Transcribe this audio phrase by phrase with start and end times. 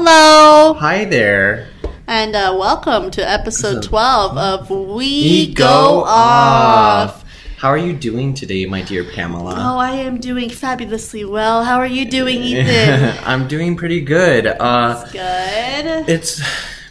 [0.00, 1.70] Hello, Hi there.
[2.06, 7.24] and uh, welcome to episode Episode- 12 of We, We Go, Off.
[7.56, 9.56] How are you doing today, my dear Pamela?
[9.58, 11.64] Oh, I am doing fabulously well.
[11.64, 13.18] How are you doing, Ethan?
[13.26, 14.46] I'm doing pretty good.
[14.46, 16.08] Uh, Good.
[16.08, 16.40] it's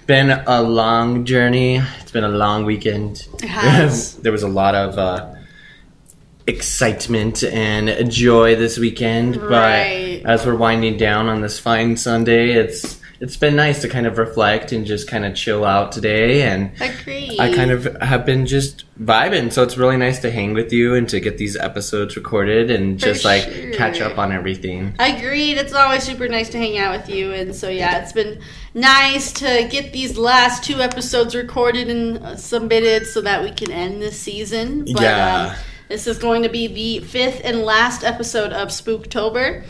[0.06, 1.78] been a long journey.
[2.02, 3.26] It's been a long weekend.
[3.42, 4.18] It has.
[4.18, 5.34] there was a lot of uh,
[6.46, 10.20] excitement and joy this weekend, Right.
[10.24, 14.06] but as we're winding down on this fine Sunday, it's it's been nice to kind
[14.06, 17.40] of reflect and just kind of chill out today and Agreed.
[17.40, 20.94] I kind of have been just vibing, so it's really nice to hang with you
[20.94, 23.74] and to get these episodes recorded and For just like sure.
[23.74, 24.94] catch up on everything.
[25.00, 25.58] I agreed.
[25.58, 28.40] It's always super nice to hang out with you, and so yeah, it's been
[28.74, 34.02] nice to get these last two episodes recorded and submitted so that we can end
[34.02, 34.86] this season.
[34.86, 35.48] But, Yeah.
[35.52, 35.56] Um,
[35.90, 39.64] this is going to be the fifth and last episode of Spooktober,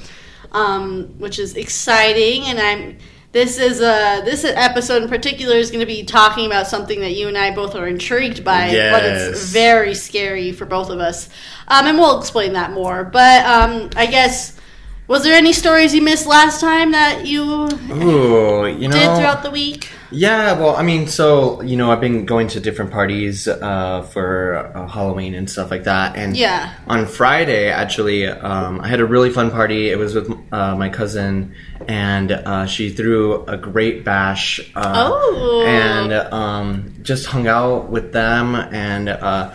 [0.52, 2.98] um, which is exciting, and I'm.
[3.38, 7.12] This is a this episode in particular is going to be talking about something that
[7.12, 11.30] you and I both are intrigued by, but it's very scary for both of us.
[11.68, 13.04] Um, and we'll explain that more.
[13.04, 14.60] But um, I guess
[15.08, 18.98] was there any stories you missed last time that you Ooh, you know.
[18.98, 19.92] did throughout the week?
[20.12, 24.72] Yeah, well, I mean, so you know, I've been going to different parties uh, for
[24.76, 26.74] uh, Halloween and stuff like that, and Yeah.
[26.88, 29.90] on Friday, actually, um, I had a really fun party.
[29.90, 31.54] It was with uh, my cousin,
[31.88, 34.60] and uh, she threw a great bash.
[34.76, 35.64] Uh, Oh.
[35.68, 39.52] and um, just hung out with them, and uh,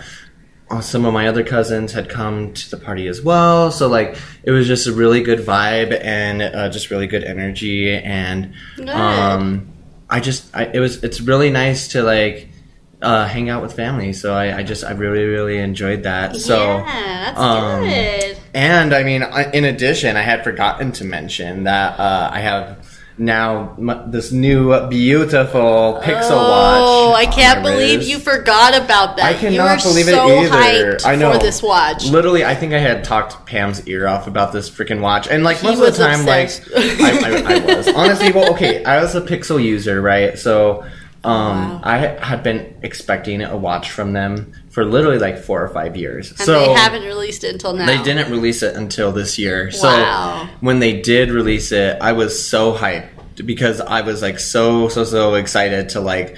[0.80, 3.70] some of my other cousins had come to the party as well.
[3.70, 7.95] So like, it was just a really good vibe and uh, just really good energy,
[7.95, 8.53] and
[8.89, 9.72] um,
[10.12, 12.48] I just, I, it was, it's really nice to like.
[13.00, 16.36] Uh, hang out with family, so I, I just I really really enjoyed that.
[16.36, 18.39] So yeah, that's um, good.
[18.55, 22.78] and I mean, I- in addition, I had forgotten to mention that uh, I have
[23.24, 26.80] now m- this new beautiful Pixel watch.
[26.83, 27.27] Oh, watch.
[27.28, 29.27] I can't believe you forgot about that.
[29.27, 30.98] I cannot believe so it either.
[31.05, 32.06] I know for this watch.
[32.08, 35.58] Literally, I think I had talked Pam's ear off about this freaking watch, and like
[35.58, 36.70] He most of the time, obsessed.
[37.00, 38.33] like I, I, I was honestly.
[38.33, 40.39] Well, okay, I was a Pixel user, right?
[40.39, 40.84] So.
[41.24, 41.80] Um, Wow.
[41.84, 46.30] I had been expecting a watch from them for literally like four or five years.
[46.30, 47.86] And so they haven't released it until now.
[47.86, 49.70] they didn't release it until this year.
[49.70, 50.48] So Wow.
[50.58, 55.05] when they did release it, I was so hyped because I was like so so
[55.05, 56.37] so excited to like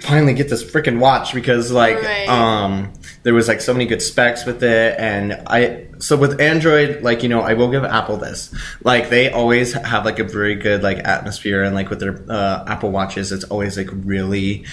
[0.00, 2.28] finally get this freaking watch because like Right.
[2.28, 2.92] um
[3.24, 4.98] there was like so many good specs with it.
[4.98, 8.54] And I so with Android like you know I will give Apple this.
[8.84, 11.62] Like they always have like a very good like atmosphere.
[11.62, 14.64] And like with their uh, Apple watches it's always like really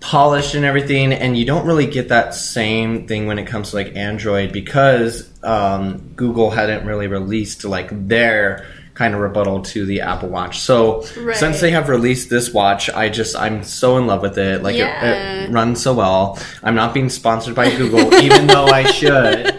[0.00, 1.12] polished and everything.
[1.12, 5.28] And you don't really get that same thing when it comes to like android because
[5.42, 8.64] um, google hadn't really released like their
[8.98, 10.58] kind of rebuttal to the apple watch.
[10.60, 11.36] So Right.
[11.36, 14.62] since they have released this watch i just i'm so in love with it.
[14.64, 16.36] Like it- it, runs so well.
[16.64, 19.54] I'm not being sponsored by google even though i should.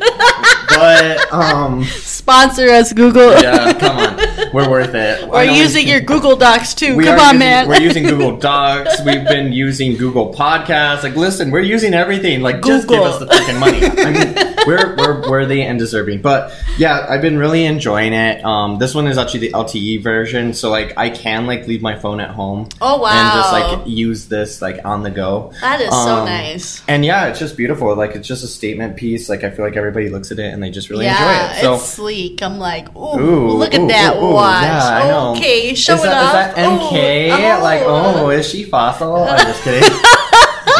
[0.69, 3.31] But um Sponsor us, Google.
[3.41, 4.19] yeah come on
[4.53, 6.95] we're worth it We're know using your Google Docs too.
[6.95, 7.67] we Come are on, using, man.
[7.67, 9.01] We're using Google Docs.
[9.05, 11.03] We've been using Google Podcasts.
[11.03, 12.41] Like, listen, we're using everything.
[12.41, 13.79] Like, just give us the freaking money.
[13.83, 16.21] I mean, we're we're worthy and deserving.
[16.21, 18.43] But yeah, I've been really enjoying it.
[18.43, 21.97] Um, this one is actually the LTE version, so like I can like leave my
[21.97, 22.67] phone at home.
[22.81, 23.09] Oh, wow!
[23.09, 25.51] And just like use this like on the go.
[25.61, 26.81] that is so Um, nice.
[26.87, 27.93] And yeah, it's just beautiful.
[27.95, 29.29] Like it's just a statement piece.
[29.29, 31.61] Like I feel like everybody looks at it and they just really yeah, enjoy it.
[31.61, 32.41] So it's sleek.
[32.41, 34.38] I'm like, ooh, Ooh, look at ooh, that ooh, ooh.
[34.39, 34.63] Watch.
[34.63, 35.31] Yeah, I know.
[35.35, 36.49] Okay, show is it that, off.
[36.49, 37.57] Is that MK?
[37.59, 39.15] Oh, Like, oh, is she fossil?
[39.15, 39.89] I'm just kidding.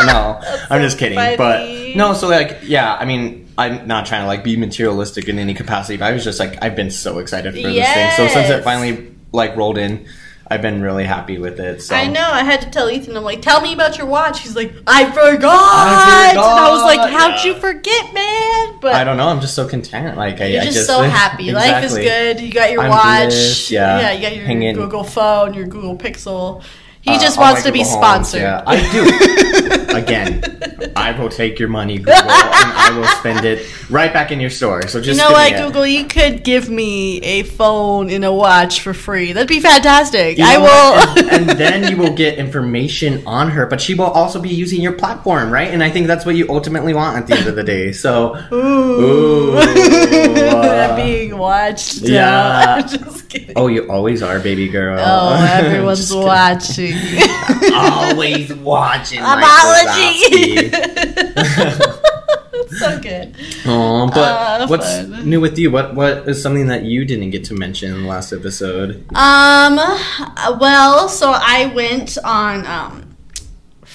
[0.06, 0.40] no,
[0.70, 1.18] I'm just kidding.
[1.18, 1.38] funny.
[1.38, 5.38] But no, so like, yeah, I mean, I'm not trying to like be materialistic in
[5.40, 8.12] any capacity, but I was just like, I've been so excited for this thing.
[8.18, 10.08] So since it finally like rolled in,
[10.52, 11.82] I've been really happy with it.
[11.84, 12.22] So I know.
[12.28, 13.16] I had to tell Ethan.
[13.16, 14.42] I'm like, tell me about your watch.
[14.42, 16.30] He's like, I forgot.
[16.32, 17.44] And I was like, how'd Yeah.
[17.54, 18.80] you forget, man?
[18.82, 19.28] But I don't know.
[19.28, 20.18] I'm just so content.
[20.18, 21.52] Like I, You're I just, just so happy.
[21.52, 22.40] Life is good.
[22.42, 23.28] You got your I'm watch.
[23.30, 24.00] blessed, yeah.
[24.00, 24.12] yeah.
[24.14, 26.64] You got your Hanging- Google phone, your Google Pixel.
[27.10, 28.42] He Uh, just on wants to be Google Homes, sponsored.
[28.42, 29.80] Yeah, I do.
[30.00, 30.44] Again,
[30.96, 34.50] I will take your money, Google, and I will spend it right back in your
[34.52, 34.88] store.
[34.88, 35.56] So just You know what.
[35.58, 35.86] Google?
[35.86, 39.34] You could give me a phone and a watch for free.
[39.34, 40.38] That'd be fantastic.
[40.38, 41.28] You I will.
[41.34, 44.80] and, and then you will get information on her, but she will also be using
[44.82, 45.70] your platform, right?
[45.70, 47.92] And I think that's what you ultimately want at the end of the day.
[47.92, 48.56] So, Ooh.
[49.02, 51.98] Ooh, uh, being watched.
[52.04, 52.20] yeah.
[52.78, 52.82] Yeah.
[52.82, 53.54] Just kidding.
[53.56, 55.00] oh, you always are, baby girl.
[55.00, 56.94] Oh, everyone's watching.
[57.74, 59.20] Always watching.
[59.22, 60.72] I'm Mike watching.
[60.72, 61.96] Wazowski.
[62.78, 63.36] so good.
[63.66, 65.30] Oh, but Uh, what's fun.
[65.30, 65.72] new with you?
[65.72, 69.04] What what is something that you didn't get to mention in the last episode?
[69.16, 69.76] Um.
[70.60, 72.66] Well, so I went on.
[72.68, 73.09] Um,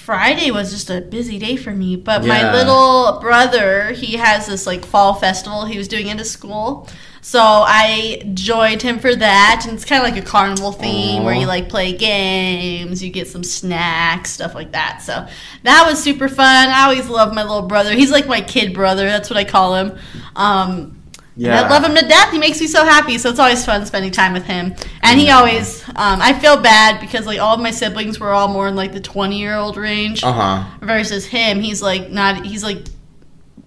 [0.04, 4.66] Friday was just a busy day for me, but my little brother, he has this
[4.66, 6.86] like fall festival he was doing into school.
[7.22, 11.34] So I joined him for that, and it's kind of like a carnival theme where
[11.34, 15.00] you like play games, you get some snacks, stuff like that.
[15.00, 15.26] So
[15.62, 16.68] that was super fun.
[16.68, 17.94] I always love my little brother.
[17.94, 19.06] He's like my kid brother.
[19.06, 19.98] That's what I call him.
[20.36, 21.00] Um,
[21.36, 22.30] and I love him to death.
[22.30, 23.18] He makes me so happy.
[23.18, 24.74] So it's always fun spending time with him.
[25.02, 28.48] And he always, um, I feel bad because like all of my siblings were all
[28.48, 30.64] more in like the 20 year old range Uh huh.
[30.80, 31.60] versus him.
[31.60, 32.84] He's like not, he's like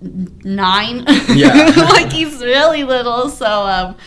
[0.02, 1.06] nine.
[1.30, 1.54] Yeah.
[1.92, 3.30] like he's really little.
[3.30, 3.98] So, um,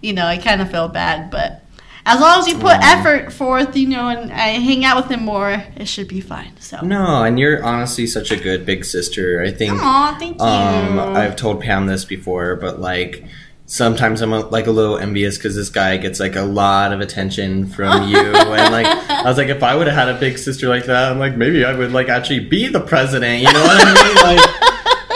[0.00, 1.30] you know, I kind of feel bad.
[1.30, 1.59] But
[2.06, 5.24] as long as you put effort forth, you know, and I hang out with him
[5.24, 6.52] more, it should be fine.
[6.58, 9.42] So, No, and you're honestly such a good big sister.
[9.42, 9.74] I think.
[9.74, 10.44] Aw, thank you.
[10.44, 13.24] Um, I've told Pam this before, but like
[13.66, 17.00] sometimes I'm a, like a little envious because this guy gets like a lot of
[17.00, 20.38] attention from you, and like I was like, if I would have had a big
[20.38, 23.40] sister like that, I'm like maybe I would like actually be the president.
[23.40, 24.16] You know what I mean?
[24.38, 24.70] Like.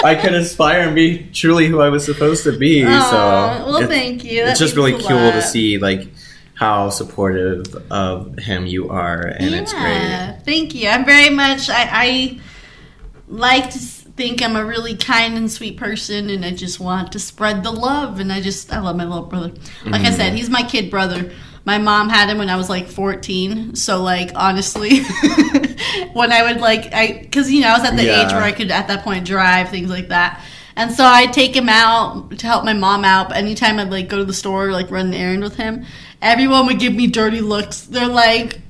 [0.04, 2.84] I could aspire and be truly who I was supposed to be.
[2.84, 4.44] Aw, so well, thank you.
[4.44, 6.08] That it's just really cool to see like
[6.54, 10.36] how supportive of him you are, and it's great.
[10.44, 10.88] Thank you.
[10.88, 11.68] I'm very much.
[11.68, 12.40] I, I
[13.28, 17.18] like to think I'm a really kind and sweet person, and I just want to
[17.18, 18.20] spread the love.
[18.20, 19.48] And I just I love my little brother.
[19.84, 20.16] Like I Mm-hmm.
[20.16, 21.32] said, he's my kid brother.
[21.66, 23.74] My mom had him when I was like 14.
[23.74, 24.98] So like honestly,
[26.12, 28.26] when I would like I because you know I was at the Yeah.
[28.26, 30.42] age where I could at that point drive things like that.
[30.76, 33.28] And so I'd take him out to help my mom out.
[33.28, 35.86] But anytime I'd like go to the store, or, like run an errand with him,
[36.25, 37.82] everyone would give me dirty looks.
[37.82, 38.61] They're like,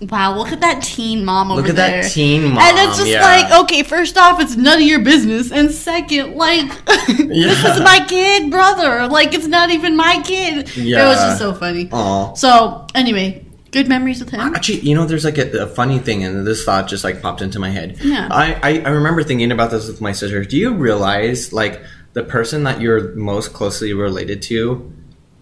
[0.00, 2.58] "Wow, look at that teen mom over Look at there." that teen mom.
[2.58, 3.22] and it's just yeah.
[3.22, 8.04] like, okay, first off, it's none of your business, and second, like, this is my
[8.08, 9.06] kid brother.
[9.06, 10.70] Like, it's not even my kid.
[10.76, 11.88] It was just so funny.
[11.92, 12.34] Aw.
[12.34, 14.40] So anyway, good memories with him.
[14.40, 17.42] Actually, you know, there's like a, a funny thing, and this thought just like popped
[17.42, 17.98] into my head.
[18.00, 18.28] Yeah.
[18.30, 20.44] I, I, I remember thinking about this with my sister.
[20.44, 21.82] Do you realize, like,
[22.14, 24.92] the person that you're most closely related to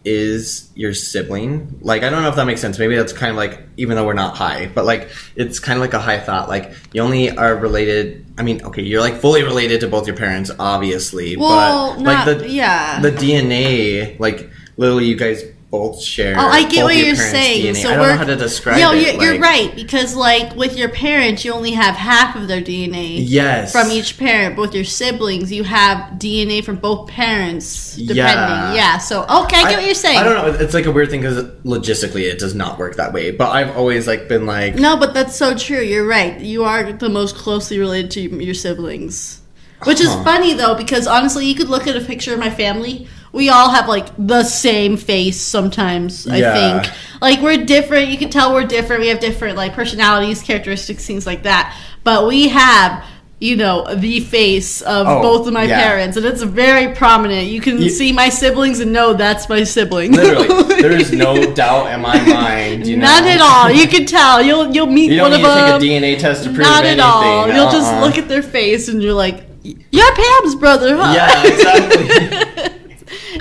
[0.05, 1.79] is your sibling?
[1.83, 2.79] Like, I don't know if that makes sense.
[2.79, 5.81] Maybe that's kind of like, even though we're not high, but like, it's kind of
[5.83, 6.49] like a high thought.
[6.49, 8.25] Like, you only are related.
[8.39, 12.27] I mean, okay, you're like fully related to both your parents, obviously, Well, but not-
[12.29, 13.01] like the yeah.
[13.01, 16.35] the DNA, like, literally, you guys both share.
[16.37, 17.75] Oh, I get what your you're saying.
[17.75, 17.81] DNA.
[17.83, 19.15] So I don't know how to describe no, it.
[19.15, 22.61] you're, you're like- right because like with your parents, you only have half of their
[22.61, 23.71] DNA Yes.
[23.71, 24.57] from each parent.
[24.57, 28.17] But with your siblings, you have DNA from both parents, depending.
[28.17, 28.75] Yeah.
[28.75, 28.99] Yeah.
[28.99, 30.19] So okay, I get what you're saying.
[30.19, 30.59] I don't know.
[30.59, 33.31] It's like a weird thing because logistically it does not work that way.
[33.31, 35.81] But I've always like been like, No, but that's so true.
[35.81, 36.41] You're right.
[36.41, 39.41] You are the most closely related to your siblings.
[39.85, 40.25] Which is Huh.
[40.25, 43.07] funny though, because honestly, you could look at a picture of my family.
[43.33, 46.81] We all have like the same face sometimes, I Yeah.
[46.83, 46.95] think.
[47.21, 48.09] Like we're different.
[48.09, 49.03] You can tell we're different.
[49.03, 51.77] We have different like personalities, characteristics, things like that.
[52.05, 53.05] But we have
[53.43, 55.81] you know, the face of Oh, both of my yeah.
[55.83, 57.49] parents, and it's very prominent.
[57.49, 60.13] You can You- see my siblings and know that's my sibling.
[60.13, 62.87] literally, there is no doubt in my mind.
[62.87, 63.07] You know?
[63.07, 63.71] None at all.
[63.71, 64.43] You can tell.
[64.43, 65.81] You'll you'll meet You one of them.
[65.81, 67.01] take a DNA test to prove Not anything.
[67.01, 67.47] at all.
[67.51, 68.05] You'll just Uh-uh.
[68.05, 72.47] look at their face and you're like, "You're Pam's brother, huh?" Yeah, exactly.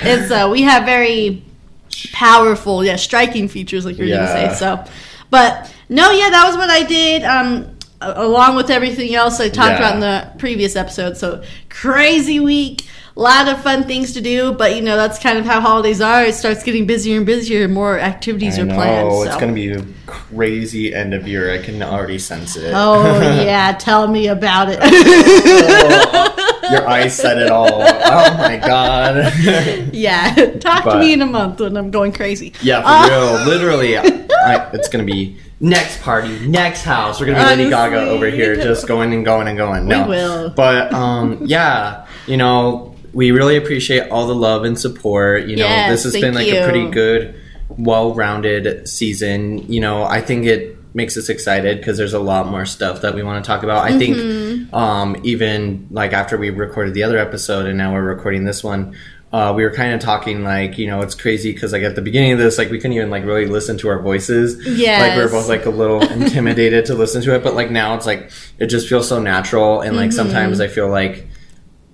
[0.10, 1.44] it's uh, we have very
[2.14, 4.26] powerful, yeah, striking features, like you were Yeah.
[4.26, 4.58] gonna say.
[4.60, 4.92] So,
[5.30, 7.24] but no, yeah, that was what I did.
[7.24, 9.78] Um, along with everything else I talked Yeah.
[9.78, 11.18] about in the previous episode.
[11.18, 12.86] So crazy week.
[13.18, 16.00] A lot of fun things to do, but you know that's kind of how holidays
[16.00, 16.24] are.
[16.24, 19.10] It starts getting busier and busier, and more activities I are planned.
[19.10, 21.54] know, it's gonna be a crazy end of year.
[21.54, 22.72] I can already sense it.
[22.74, 24.80] Oh yeah, tell me about it.
[26.72, 27.68] Your eyes said it all.
[27.72, 29.34] Oh my god.
[29.94, 32.54] yeah, talk to me in a month when I'm going crazy.
[32.62, 33.46] Yeah, for Uh, real.
[33.48, 37.20] Literally, I, it's gonna be next party, next house.
[37.20, 39.88] We're gonna be Lady Gaga over here, just going and going and going.
[39.88, 40.50] No, will.
[40.52, 45.48] But um, yeah, you know, we really appreciate all the love and support.
[45.48, 46.60] You know, Yes, this has been like you.
[46.60, 47.36] a pretty good,
[47.70, 49.72] well-rounded season.
[49.72, 53.14] You know, I think it makes us excited because there's a lot more stuff that
[53.16, 53.86] we want to talk about.
[53.86, 54.00] I Mm-hmm.
[54.64, 58.64] think um, even like after we recorded the other episode and now we're recording this
[58.64, 58.96] one.
[59.32, 62.02] Uh, we were kind of talking like you know it's crazy because like at the
[62.02, 65.16] beginning of this like we couldn't even like really listen to our voices yeah like
[65.16, 68.08] we were both like a little intimidated to listen to it but like now it's
[68.08, 70.16] like it just feels so natural and like Mm-hmm.
[70.18, 71.28] sometimes I feel like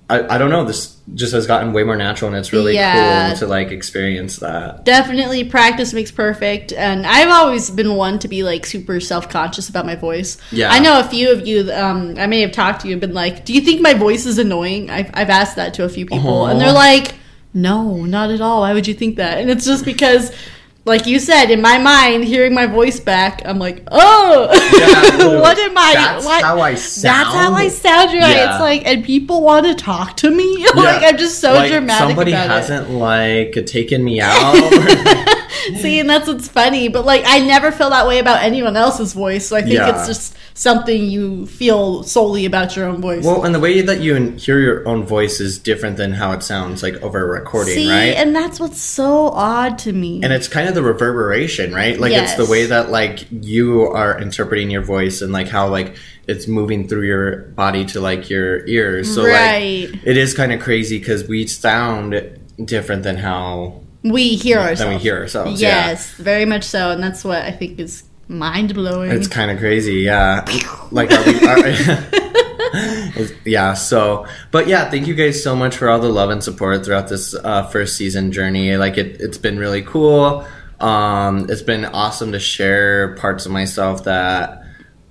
[0.08, 0.64] I, I don't know.
[0.66, 3.30] This just has gotten way more natural, and it's really Yeah.
[3.30, 4.86] cool to like experience that.
[4.86, 9.86] definitely practice makes perfect and i've always been one to be like super self-conscious about
[9.86, 10.72] my voice Yeah.
[10.72, 13.14] i know a few of you um, i may have talked to you and been
[13.14, 16.06] like do you think my voice is annoying i've, I've asked that to a few
[16.08, 17.16] people and they're like
[17.54, 20.32] no not at all why would you think that and it's just because
[20.86, 25.58] like you said in my mind hearing my voice back i'm like oh Yeah, what
[25.58, 27.04] am i That's what how I sound.
[27.26, 28.14] that's how I sound.
[28.14, 28.36] right?
[28.36, 28.52] Yeah.
[28.54, 30.66] It's like, and people want to talk to me.
[30.76, 32.50] like, I'm just so Like, dramatic Somebody about it.
[32.50, 34.54] hasn't like taken me out.
[35.82, 36.88] See, and that's what's funny.
[36.88, 39.48] But like, I never feel that way about anyone else's voice.
[39.48, 39.98] So I think Yeah.
[39.98, 43.24] it's just something you feel solely about your own voice.
[43.26, 46.44] well, and the way that you hear your own voice is different than how it
[46.44, 48.16] sounds like over a recording, See, right?
[48.16, 50.22] and that's what's so odd to me.
[50.24, 52.00] and it's kind of the reverberation, right?
[52.00, 55.96] Like it's the way that like you are interpreting your voice and like how like
[56.28, 59.14] it's moving through your body to like your ears.
[59.14, 59.90] So Right.
[59.92, 63.82] like it is kind of crazy because we sound different than how
[64.12, 64.80] we hear ourselves.
[64.80, 65.62] than we hear ourselves.
[65.62, 65.88] yeah.
[65.88, 69.12] Yes, very much so, and that's what I think is mind blowing.
[69.12, 70.46] It's kind of crazy, yeah.
[70.92, 73.74] Like, are we, are, yeah.
[73.74, 77.08] So, but yeah, thank you guys so much for all the love and support throughout
[77.08, 78.78] this uh, first season journey.
[78.78, 80.46] Like, it, it's been really cool.
[80.80, 84.65] Um, it's been awesome to share parts of myself that,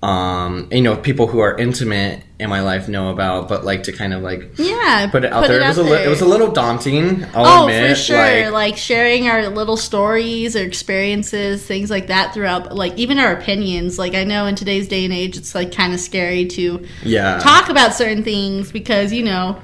[0.04, 3.92] um, you know, people who are intimate in my life know about, but like to
[3.92, 5.62] kind of like yeah, put it out there.
[5.62, 7.24] It, was a li- it was a little daunting.
[7.34, 7.96] I'll Oh, admit.
[7.96, 8.16] for sure.
[8.18, 13.32] Like, Like, sharing our little stories or experiences, things like that throughout, like even our
[13.32, 13.98] opinions.
[13.98, 17.38] Like I know in today's day and age, it's like kind of scary to yeah.
[17.38, 19.58] talk about certain things because you know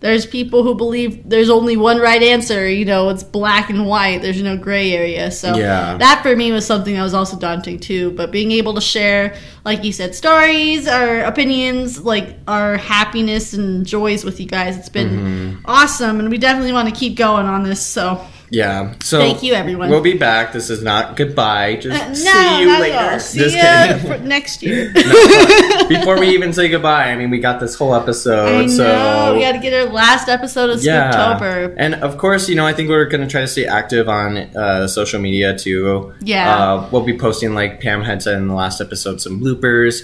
[0.00, 4.22] there's people who believe there's only one right answer you know it's black and white
[4.22, 5.96] there's no gray area so Yeah.
[5.98, 9.34] that for me was something that was also daunting too but being able to share
[9.64, 14.88] like you said stories our opinions like our happiness and joys with you guys it's
[14.88, 15.60] been Mm-hmm.
[15.64, 18.94] awesome and we definitely want to keep going on this so Yeah.
[19.02, 19.90] So Thank you, everyone.
[19.90, 20.52] We'll be back.
[20.52, 21.76] This is not goodbye.
[21.76, 23.18] Just Uh, no see you later.
[23.18, 24.28] see Just ya kidding.
[24.28, 24.92] next year
[25.88, 28.48] Before we even say goodbye, I mean, we got this whole episode.
[28.48, 31.12] I know so we got to get our last episode of yeah.
[31.12, 34.08] Spooktober And of course, you know, I think we're going to try to stay active
[34.08, 36.14] on uh, social media too.
[36.20, 36.54] Yeah.
[36.54, 40.02] Uh, we'll be posting, like Pam had said in the last episode, some bloopers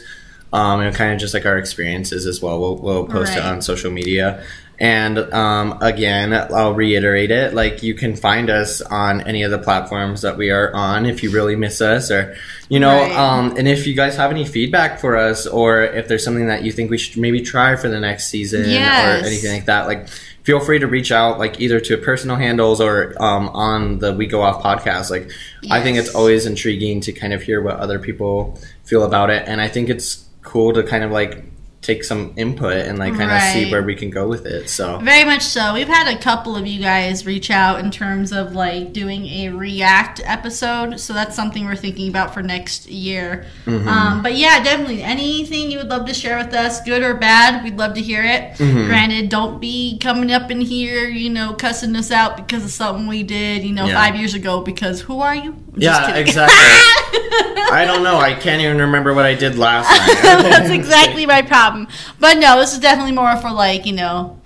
[0.54, 2.60] um, and kind of just like our experiences as well.
[2.60, 4.44] We'll, we'll post it on social media.
[4.78, 7.54] And um, again, I'll reiterate it.
[7.54, 11.22] Like you can find us on any of the platforms that we are on if
[11.22, 12.34] you really miss us, or
[12.68, 13.12] you know, Right.
[13.12, 16.64] um, and if you guys have any feedback for us, or if there's something that
[16.64, 19.22] you think we should maybe try for the next season, Yes.
[19.22, 20.08] or anything like that, like
[20.42, 24.26] feel free to reach out, like either to personal handles or um, on the We
[24.26, 25.08] Go Off podcast.
[25.08, 25.30] Like
[25.70, 29.44] I think it's always intriguing to kind of hear what other people feel about it,
[29.46, 31.44] and I think it's cool to kind of like
[31.84, 34.70] take some input and like kind of see where we can go with it.
[34.70, 35.74] So Very much so.
[35.74, 39.50] We've had a couple of you guys reach out in terms of like doing a
[39.50, 43.44] react episode, so that's something we're thinking about for next year.
[43.66, 43.86] Mm-hmm.
[43.86, 47.62] Um, but yeah, definitely anything you would love to share with us, good or bad,
[47.62, 48.54] we'd love to hear it.
[48.54, 48.86] Mm-hmm.
[48.86, 53.06] Granted, don't be coming up in here, you know, cussing us out because of something
[53.06, 53.94] we did, you know, Yeah.
[54.02, 54.62] five years ago.
[54.62, 55.56] Because who are you?
[55.74, 56.22] I'm just yeah, kidding.
[56.22, 56.56] exactly.
[57.72, 58.18] I don't know.
[58.18, 60.42] I can't even remember what I did last time.
[60.42, 61.88] That's exactly my problem.
[62.20, 64.40] But no, this is definitely more for like, you know,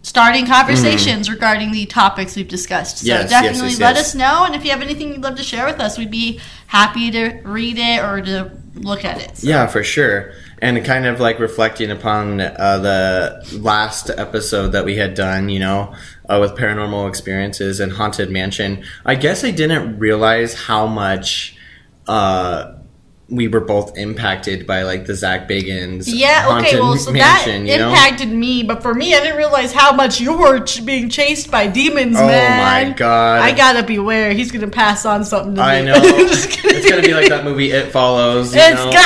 [0.00, 2.98] starting conversations regarding the topics we've discussed.
[2.98, 3.06] So.
[3.06, 4.06] Yes, yes, definitely yes, let yes.
[4.06, 4.44] us know.
[4.46, 7.40] And if you have anything you'd love to share with us, we'd be happy to
[7.44, 9.36] read it or to look at it.
[9.36, 10.32] So- Yeah, for sure.
[10.62, 15.58] And kind of like reflecting upon uh, the last episode that we had done, you
[15.58, 15.94] know,
[16.28, 18.82] uh, with paranormal experiences and haunted mansion.
[19.04, 21.56] I guess I didn't realize how much
[22.06, 22.74] uh,
[23.28, 27.64] we were both impacted by like the Zak Bagans Yeah, okay, well, so mansion.
[27.64, 27.88] that you know?
[27.88, 31.50] impacted me, but for me, I didn't realize how much you were ch- being chased
[31.50, 32.88] by demons, Oh man.
[32.90, 33.40] my God.
[33.40, 34.32] I gotta beware.
[34.32, 35.86] He's gonna pass on something to I me.
[35.86, 35.94] know.
[36.74, 38.54] It's gonna be like that movie It Follows.
[38.54, 38.84] You It's know?
[38.92, 39.02] gonna.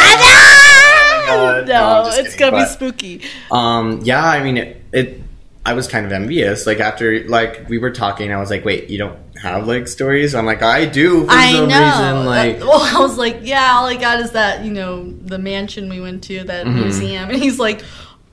[1.27, 1.69] God.
[1.69, 3.23] No, No, it's kidding, gonna be spooky.
[3.51, 5.21] Um, yeah, I mean, it, it.
[5.67, 6.67] I was kind of envious.
[6.67, 10.35] Like after, like we were talking, I was like, "Wait, you don't have like stories?"
[10.35, 11.79] I'm like, "I do for I some know.
[11.85, 15.11] reason." Like, Uh, well, I was like, yeah, all I got is that you know
[15.11, 16.77] the mansion we went to, that Mm-hmm.
[16.83, 17.83] museum, and he's like,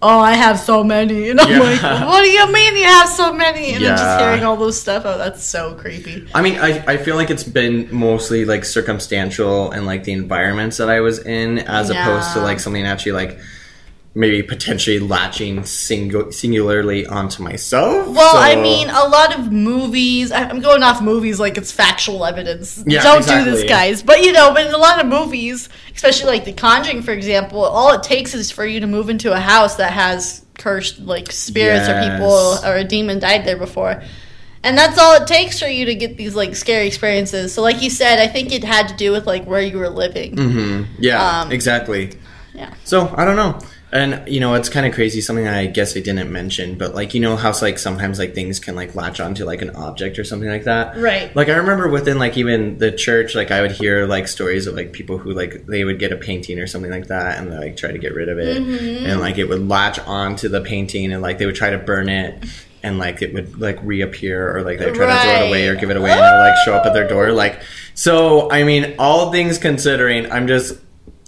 [0.01, 1.59] oh, I have so many, and I'm Yeah.
[1.59, 3.73] like, what do you mean you have so many?
[3.73, 6.27] And then just hearing all those stuff, oh, that's so creepy.
[6.35, 10.77] I mean, I, I feel like it's been mostly like circumstantial and like the environments
[10.77, 13.39] that I was in, as opposed to like something actually like
[14.15, 18.07] maybe potentially latching singularly onto myself.
[18.09, 20.31] Well, I mean, a lot of movies.
[20.31, 22.83] I'm going off movies like it's factual evidence.
[22.85, 24.03] Yeah, Don't do this, guys.
[24.03, 27.59] But you know, but in a lot of movies, especially like The Conjuring, for example,
[27.63, 31.31] all it takes is for you to move into a house that has cursed like
[31.31, 34.03] spirits or people or a demon died there before.
[34.65, 37.53] And that's all it takes for you to get these like scary experiences.
[37.53, 39.89] So like you said, I think it had to do with like where you were
[39.89, 40.37] living.
[40.37, 42.13] hmm Yeah, Um, exactly.
[42.53, 42.73] Yeah.
[42.85, 43.59] So I don't know.
[43.93, 45.21] And you know, it's kind of crazy.
[45.21, 48.59] Something I guess I didn't mention, but like you know how like sometimes like things
[48.59, 50.97] can like latch onto like an object or something like that.
[50.97, 51.33] Right.
[51.35, 54.73] Like I remember within like even the church, like I would hear like stories of
[54.73, 57.77] like people who like they would get a painting or something like that and like
[57.77, 59.05] try to get rid of it, Mm-hmm.
[59.05, 62.09] and like it would latch onto the painting and like they would try to burn
[62.09, 62.43] it.
[62.85, 65.67] And like it would like reappear, or like they would try to throw it away
[65.69, 67.31] or give it away, and it would like show up at their door.
[67.31, 67.61] Like,
[67.93, 70.77] so I mean, all things considering, I'm just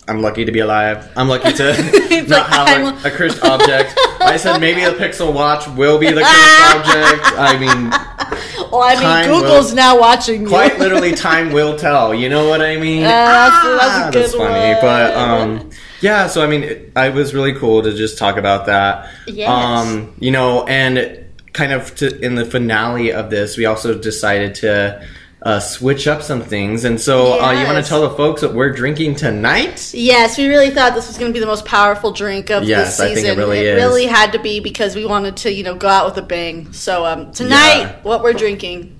[0.07, 1.11] I'm lucky to be alive.
[1.17, 1.73] I'm lucky to
[2.27, 3.95] not like, have a, cursed object.
[4.21, 7.25] I said maybe the Pixel Watch will be the cursed object.
[7.37, 7.89] I mean,
[8.71, 10.47] Well, I mean, Google's will- now watching you.
[10.47, 12.13] quite literally, time will tell.
[12.13, 13.03] You know what I mean?
[13.03, 13.79] Uh, that's-
[14.11, 14.73] that's a good funny.
[14.73, 14.81] one.
[14.81, 15.69] But um,
[16.01, 16.27] yeah.
[16.27, 19.09] So I mean, it, I was really cool to just talk about that.
[19.27, 19.49] Yes.
[19.49, 24.55] Um, you know, and kind of to, in the finale of this, we also decided
[24.55, 25.07] to.
[25.45, 28.55] Uh, switch up some things, and so uh, you want to tell the folks what
[28.55, 29.93] we're drinking tonight?
[29.93, 32.97] Yes, we really thought this was going to be the most powerful drink of Yes,
[32.97, 33.23] this I season.
[33.25, 33.75] think it really is.
[33.75, 36.73] really had to be because we wanted to, you know, go out with a bang.
[36.73, 37.95] So um, tonight, Yeah.
[38.01, 38.94] what we're drinking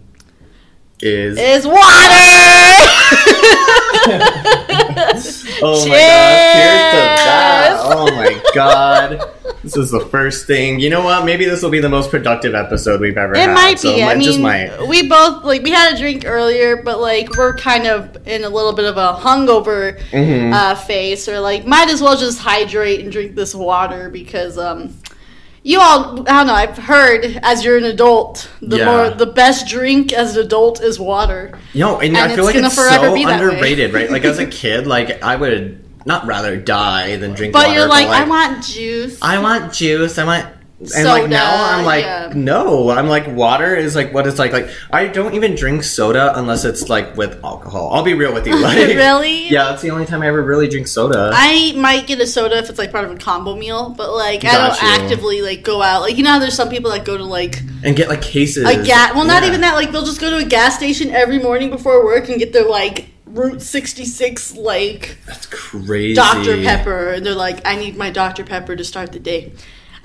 [1.02, 1.82] Is is water.
[5.62, 6.56] Oh my god!
[6.56, 7.80] here's to that.
[7.84, 9.22] Oh my god.
[9.64, 10.80] This is the first thing.
[10.80, 11.26] You know what?
[11.26, 13.54] Maybe this will be the most productive episode we've ever It had.
[13.54, 14.02] might be.
[14.02, 14.88] it I might- mean, might.
[14.88, 18.50] we both like we had a drink earlier, but like we're kind of in a
[18.50, 20.54] little bit of a hungover Mm-hmm.
[20.54, 24.94] uh, phase, or like might as well just hydrate and drink this water because um.
[25.68, 26.54] You all, I don't know.
[26.54, 28.86] I've heard as you're an adult, the Yeah.
[28.86, 31.58] more the best drink as an adult is water.
[31.74, 34.12] No, and, and I feel like it's so underrated, right?
[34.12, 37.80] Like as a kid, like I would not rather die than drink But water.
[37.80, 39.18] you're like, I want juice.
[39.24, 40.20] I want juice.
[40.20, 40.46] I want.
[40.78, 42.34] And like now, I'm like, yeah.
[42.36, 42.90] no.
[42.90, 44.52] I'm like, water is like what it's like.
[44.52, 47.94] Like I don't even drink soda unless it's like with alcohol.
[47.94, 48.56] I'll be real with you.
[48.62, 49.48] Like, Really?
[49.48, 51.32] Yeah, that's the only time I ever really drink soda.
[51.34, 54.44] I might get a soda if it's like part of a combo meal, but like
[54.44, 54.88] I don't you.
[54.88, 56.02] actively like go out.
[56.02, 58.66] Like you know, how there's some people that go to like and get like cases.
[58.66, 59.14] a gas.
[59.16, 59.50] Well, not Yeah.
[59.50, 59.76] even that.
[59.76, 62.68] Like they'll just go to a gas station every morning before work and get their
[62.68, 66.16] like Route 66 like That's crazy.
[66.16, 69.54] Dr Pepper, and they're like, I need my Dr Pepper to start the day.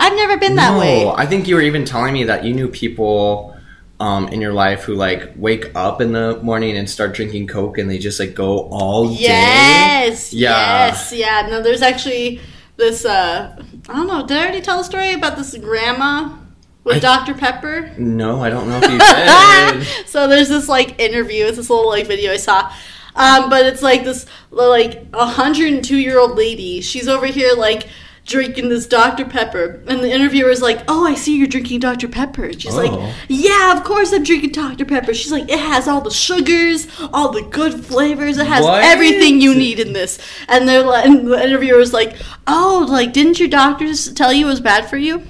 [0.02, 1.06] I've never been that no, way.
[1.08, 3.56] I think you were even telling me that you knew people
[4.00, 7.76] um, in your life who like wake up in the morning and start drinking Coke
[7.78, 9.14] and they just like go all day.
[9.20, 10.86] Yes, Yeah.
[10.86, 11.46] yes, yeah.
[11.50, 12.40] No, there's actually
[12.76, 13.04] this.
[13.04, 13.54] uh
[13.88, 14.26] I don't know.
[14.26, 16.34] Did I already tell a story about this grandma
[16.82, 17.92] with I- Dr Pepper?
[17.98, 20.08] No, I don't know if you did.
[20.08, 21.44] so there's this like interview.
[21.44, 22.72] It's this little like video I saw.
[23.14, 26.80] Um, but it's like this like 102 year old lady.
[26.80, 27.86] She's over here like
[28.26, 29.24] drinking this Dr.
[29.24, 29.82] Pepper.
[29.88, 32.06] And the interviewer is like, Oh, I see you're drinking Dr.
[32.08, 32.44] Pepper.
[32.44, 32.76] And she's Oh.
[32.76, 34.84] like, Yeah, of course I'm drinking Dr.
[34.84, 35.14] Pepper.
[35.14, 38.84] She's like, It has all the sugars, all the good flavors, it has What?
[38.84, 40.18] everything you need in this.
[40.48, 44.46] And they're like, and the interviewer is like, Oh, like didn't your doctors tell you
[44.46, 45.22] it was bad for you?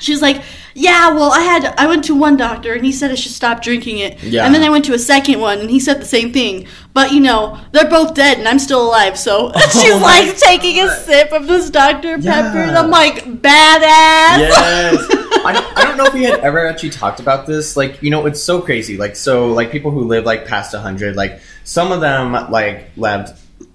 [0.00, 0.42] She's like,
[0.74, 3.62] yeah, well, I had I went to one doctor and he said I should stop
[3.62, 4.22] drinking it.
[4.22, 4.44] Yeah.
[4.46, 6.66] And then I went to a second one and he said the same thing.
[6.94, 9.18] But you know, they're both dead and I'm still alive.
[9.18, 12.18] So she's Oh my like taking a sip of this Dr.
[12.18, 14.38] Pepper and I'm like, badass.
[14.38, 15.06] yes.
[15.42, 17.74] I don't, I don't know if we had ever actually talked about this.
[17.76, 18.98] Like, you know, it's so crazy.
[18.98, 23.30] Like, so, like, people who live, like, past 100, like, some of them, like, lived,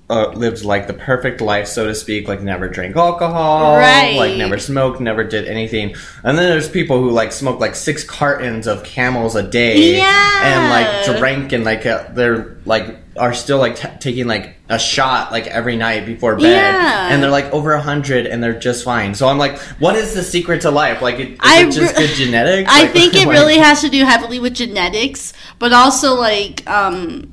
[0.08, 2.28] uh, lived, like, the perfect life, so to speak.
[2.28, 3.76] Like, never drank alcohol.
[3.76, 4.16] Right.
[4.16, 5.96] Like, never smoked, never did anything.
[6.24, 9.98] And then there's people who, like, smoke, like, six cartons of camels a day.
[9.98, 10.42] Yeah.
[10.44, 10.70] And,
[11.10, 15.32] like, drank and, like, uh, they're, like, are still, like, t- taking, like, a shot,
[15.32, 16.52] like, every night before bed.
[16.52, 17.08] Yeah.
[17.12, 19.16] And they're, like, over a hundred and they're just fine.
[19.16, 21.02] So I'm like, what is the secret to life?
[21.02, 22.70] Like, it, is I it just re- good genetics?
[22.72, 26.68] I Like, think it like- really has to do heavily with genetics, but also like
[26.70, 27.32] um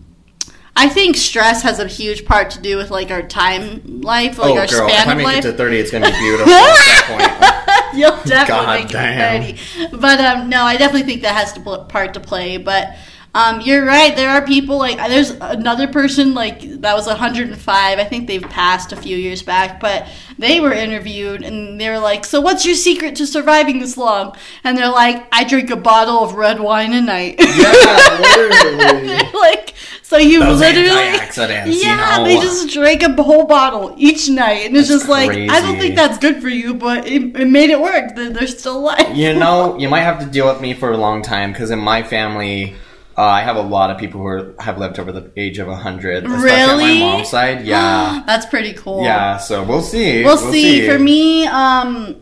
[0.74, 4.54] I think stress has a huge part to do with like our time life, like
[4.54, 5.44] oh, our girl, if span I of make life.
[5.44, 7.94] it to 30, it's going to be beautiful at that point.
[7.98, 9.42] You'll definitely God make damn.
[9.42, 9.96] it 30.
[9.98, 12.56] But um, no, I definitely think that has to part to play.
[12.56, 12.96] But
[13.34, 14.14] um, you're right.
[14.14, 17.98] There are people like there's another person like that was 105.
[17.98, 20.06] I think they've passed a few years back, but
[20.38, 24.36] they were interviewed and they were like, "So what's your secret to surviving this long?"
[24.64, 29.32] And they're like, "I drink a bottle of red wine a night." Yeah, literally.
[29.32, 29.71] Like,
[30.12, 31.72] so you Those literally.
[31.72, 32.24] you Yeah, know.
[32.24, 35.96] they just drank a whole bottle each night, and it's just like I don't think
[35.96, 38.14] that's good for you, but it, it made it work.
[38.14, 39.16] They're, they're still alive.
[39.16, 41.78] You know, you might have to deal with me for a long time because in
[41.78, 42.74] my family,
[43.16, 45.68] uh, I have a lot of people who are, have lived over the age of
[45.68, 46.24] 100.
[46.26, 47.02] Especially Really?
[47.02, 47.64] on my mom's side.
[47.72, 48.22] Yeah.
[48.26, 49.02] that's pretty cool.
[49.04, 50.24] yeah, so we'll see.
[50.24, 50.86] we'll, see.
[50.86, 52.20] For me, um,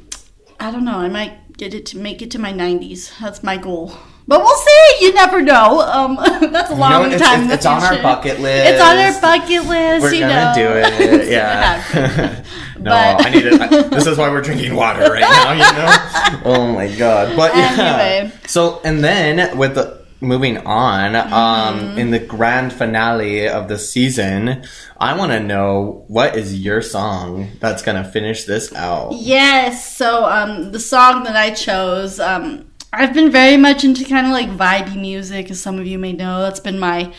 [0.60, 0.98] I don't know.
[0.98, 3.10] I might get it to make it to my 90s.
[3.20, 3.92] That's my goal.
[4.30, 4.96] But we'll see.
[5.00, 5.80] You never know.
[5.80, 6.14] Um,
[6.52, 7.42] that's a long You know, it's, time.
[7.46, 8.70] it's, it's on our bucket list.
[8.70, 10.02] It's on our bucket list.
[10.04, 10.54] We're you gonna know.
[10.54, 11.28] do it.
[11.30, 12.42] Yeah.
[12.78, 13.60] no, I need it.
[13.60, 15.52] I- This is why we're drinking water right now.
[15.52, 16.40] You know.
[16.44, 17.36] Oh my god.
[17.36, 17.74] But yeah.
[17.98, 18.32] Anyway.
[18.46, 21.32] So and then with the moving on, Mm-hmm.
[21.32, 24.62] um, in the grand finale of the season,
[25.00, 29.12] I want to know what is your song that's gonna finish this out.
[29.14, 29.96] Yes.
[29.96, 34.32] So um, the song that I chose, um, I've been very much into kind of
[34.32, 36.40] like vibey music, as some of you may know.
[36.42, 37.12] That's been my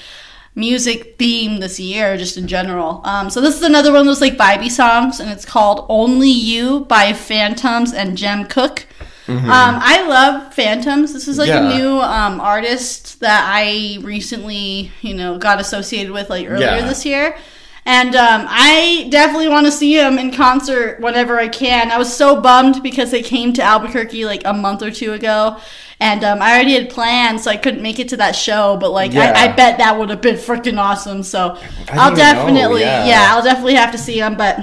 [0.54, 3.02] music theme this year, just in general.
[3.06, 6.30] Um, so this is another one of those like vibey songs, and it's called "Only
[6.30, 8.86] You" by Phantoms and Jem Cooke.
[9.28, 11.14] Um, I love Phantoms.
[11.14, 11.70] This is like Mm-hmm.
[11.70, 11.76] Yeah.
[11.76, 16.86] a new um, artist that I recently, you know, got associated with like earlier Yeah.
[16.88, 17.38] this year.
[17.86, 21.90] And um, I definitely want to see him in concert whenever I can.
[21.92, 25.58] I was so bummed because they came to Albuquerque like a month or two ago,
[26.00, 28.78] and um, I already had plans, so I couldn't make it to that show.
[28.78, 29.34] But like, Yeah.
[29.36, 31.24] I, I bet that would have been freaking awesome.
[31.24, 33.06] So I'll didn't even know, definitely, yeah.
[33.08, 34.36] yeah, I'll definitely have to see him.
[34.38, 34.60] But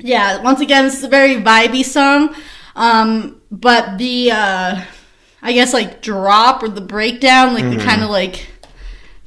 [0.00, 2.34] yeah, once again, this is a very vibey song.
[2.74, 4.82] Um, but the, uh,
[5.42, 7.78] I guess like drop or the breakdown, like Mm-hmm.
[7.78, 8.48] the kind of like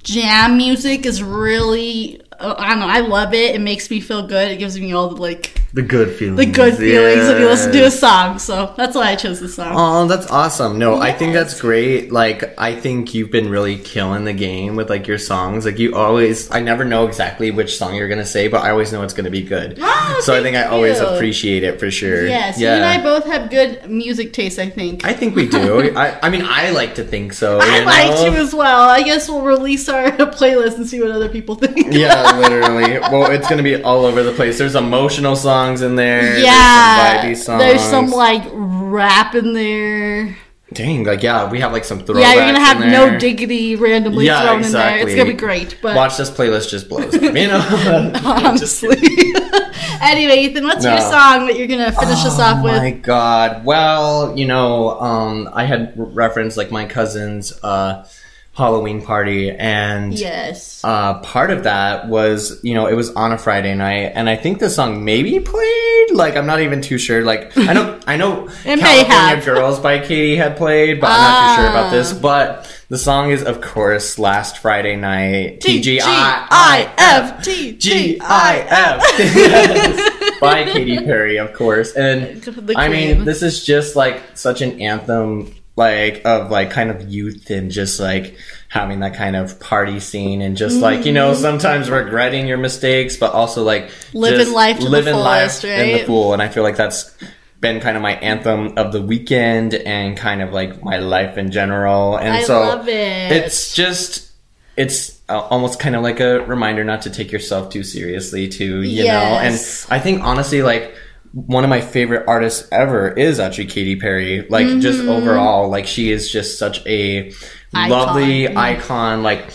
[0.03, 3.55] jam music is really, I don't know, I love it.
[3.55, 4.51] It makes me feel good.
[4.51, 6.37] It gives me all the like The good feelings.
[6.37, 8.37] the good feelings when you listen to a song.
[8.37, 9.73] So that's why I chose this song.
[9.75, 10.77] Oh, that's awesome.
[10.77, 12.11] No, I think that's great.
[12.11, 15.65] Like, I think you've been really killing the game with like your songs.
[15.65, 18.93] Like, you always, I never know exactly which song you're gonna say, but I always
[18.93, 19.79] know it's gonna be good.
[19.81, 21.07] Oh, so I think I always you.
[21.07, 22.27] appreciate it for sure.
[22.27, 24.59] Yes, you and I both have good music taste.
[24.59, 25.03] I think.
[25.03, 25.91] I think we do.
[25.97, 27.57] I, I mean, I like to think so.
[27.59, 28.89] I you like to as well.
[28.89, 31.87] I guess we'll release our playlist and see what other people think.
[31.91, 32.99] Yeah, literally.
[32.99, 34.59] Well, it's gonna be all over the place.
[34.59, 36.37] There's emotional songs in there.
[36.39, 37.21] yeah.
[37.23, 37.61] There's some vibey songs.
[37.63, 40.37] There's some like rap in there.
[40.73, 42.21] Dang, like yeah, we have like some throwbacks.
[42.21, 44.97] Yeah, you're gonna have no diggity randomly Yeah, thrown in there.
[44.97, 45.77] It's gonna be great.
[45.83, 47.13] But Watch this playlist just blows.
[47.13, 47.59] up, You know.
[48.57, 48.97] Just honestly,
[50.01, 52.77] anyway, Ethan, what's your song that you're gonna finish us off Oh with?
[52.81, 53.63] my god.
[53.65, 58.07] Well, you know, um, I had re- referenced like my cousin's uh,
[58.55, 60.81] Halloween party, and Yes.
[60.83, 64.35] uh, part of that was, you know, it was on a Friday night, and I
[64.35, 66.11] think the song maybe played.
[66.11, 67.23] Like, I'm not even too sure.
[67.23, 69.43] Like, I know, I know, California.
[69.43, 72.13] Girls by Katy had played, but I'm not too sure about this.
[72.13, 72.19] Ah.
[72.21, 75.61] But the song is, of course, Last Friday Night.
[75.61, 76.03] T G TGI.
[76.05, 80.39] I F T G I G-I-F.
[80.41, 81.93] by Katy Perry, of course.
[81.93, 87.09] And I mean, this is just like such an anthem like of like kind of
[87.09, 88.37] youth and just like
[88.69, 93.17] having that kind of party scene and just like you know sometimes regretting your mistakes
[93.17, 94.17] but also like Mm-hmm.
[94.19, 96.05] Living life living fullest, life in the right?
[96.05, 97.15] full and I feel like that's
[97.59, 101.49] been kind of my anthem of the weekend and kind of like my life in
[101.49, 103.31] general and I so love it.
[103.31, 104.31] it's just
[104.77, 109.05] it's almost kind of like a reminder not to take yourself too seriously too you
[109.05, 109.53] know and
[109.89, 110.93] i think honestly like
[111.33, 114.47] one of my favorite artists ever is actually Katy Perry.
[114.49, 117.31] Like just overall, like she is just such a
[117.73, 117.77] Mm-hmm.
[117.77, 117.89] Icon.
[117.89, 119.23] lovely icon.
[119.23, 119.51] Like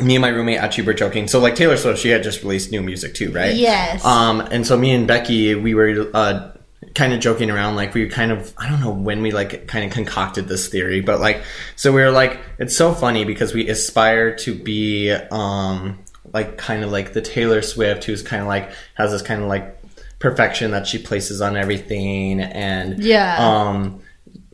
[0.00, 1.26] me and my roommate actually were joking.
[1.26, 3.56] So like Taylor Swift, she had just released new music too, right?
[3.56, 4.04] Yes.
[4.04, 6.52] Um, and so me and Becky, we were uh,
[6.94, 9.84] kind of joking around, like we kind of I don't know when we like kind
[9.84, 11.42] of concocted this theory, but like
[11.74, 15.98] so we were like it's so funny because we aspire to be um
[16.32, 19.48] like kind of like the Taylor Swift who's kind of like has this kind of
[19.48, 19.81] like
[20.22, 23.36] perfection that she places on everything and Yeah.
[23.38, 24.01] um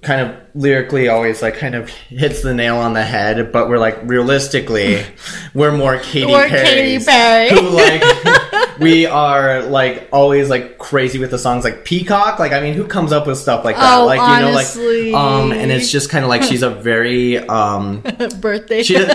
[0.02, 3.78] kind of lyrically always like kind of hits the nail on the head but we're
[3.78, 5.04] like realistically
[5.54, 7.50] we're more Katy Perry Katy Perry.
[7.50, 12.60] who like we are like always like crazy with the songs like Peacock like I
[12.60, 15.72] mean who comes up with stuff like that Oh, like you know like um and
[15.72, 18.00] it's just kind of like she's a very um
[18.40, 18.84] birthday.
[18.84, 19.06] she yeah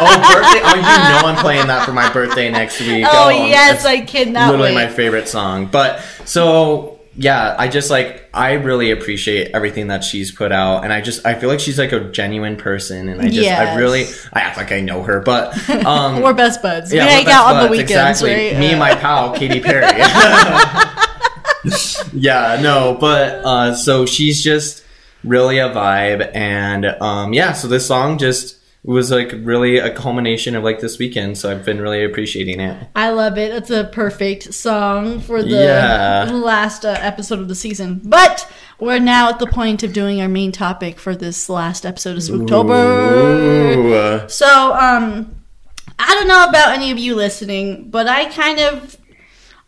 [0.00, 3.78] oh birthday oh you know I'm playing that for my birthday next week oh yes,
[3.78, 4.86] it's I cannot literally wait.
[4.86, 5.66] my favorite song.
[5.66, 10.92] But so yeah, I just like I really appreciate everything that she's put out, and
[10.92, 14.04] I just I feel like she's like a genuine person, and I just I really
[14.32, 16.22] I act like I know her, but um.
[16.22, 16.92] We're best buds.
[16.92, 18.32] yeah, we hang out on the weekends, exactly.
[18.32, 18.58] right?
[18.58, 19.86] Me and my pal Katy Perry.
[22.12, 24.84] yeah, no, but uh, so she's just
[25.24, 30.56] really a vibe, and um, yeah, so this song just was like really a culmination
[30.56, 31.36] of like this weekend.
[31.36, 32.88] So I've been really appreciating it.
[32.96, 33.52] I love it.
[33.52, 36.30] It's a perfect song for the Yeah.
[36.32, 38.00] last uh, episode of the season.
[38.04, 42.16] But we're now at the point of doing our main topic for this last episode
[42.16, 44.24] of Spooktober.
[44.24, 45.34] Ooh, So, um,
[45.98, 48.96] I don't know about any of you listening, but I kind of,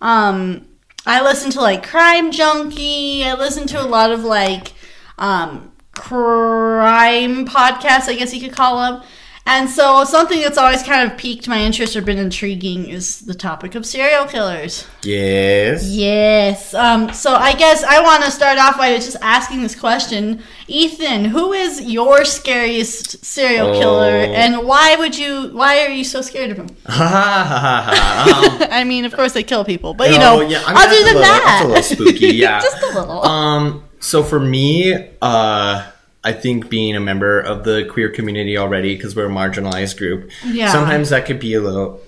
[0.01, 0.67] um,
[1.05, 3.25] I listen to like Crime Junkie.
[3.25, 4.73] I listen to a lot of like
[5.19, 5.72] um,
[6.03, 9.03] crime podcasts, I guess you could call them.
[9.45, 13.35] And so something that's always kind of piqued my interest or been intriguing is the
[13.35, 14.87] topic of serial killers.
[15.03, 15.85] Yes.
[15.91, 16.73] Yes.
[16.75, 20.45] Um, so I guess I want to start off by just asking this question.
[20.69, 23.79] Ethan, who is your scariest serial Oh.
[23.81, 26.69] killer and why would you why are you so scared of him?
[26.87, 26.87] Um,
[28.71, 30.89] I mean, of course they kill people, but you Oh, know, yeah, I mean, other
[30.89, 32.61] that's a than little- that, that's a little spooky, yeah.
[32.61, 33.23] just a little.
[33.25, 35.89] Um, so for me, uh,
[36.25, 40.31] I think being a member of the queer community already, because we're a marginalized group,
[40.47, 40.71] Yeah.
[40.71, 42.01] sometimes that could be a little.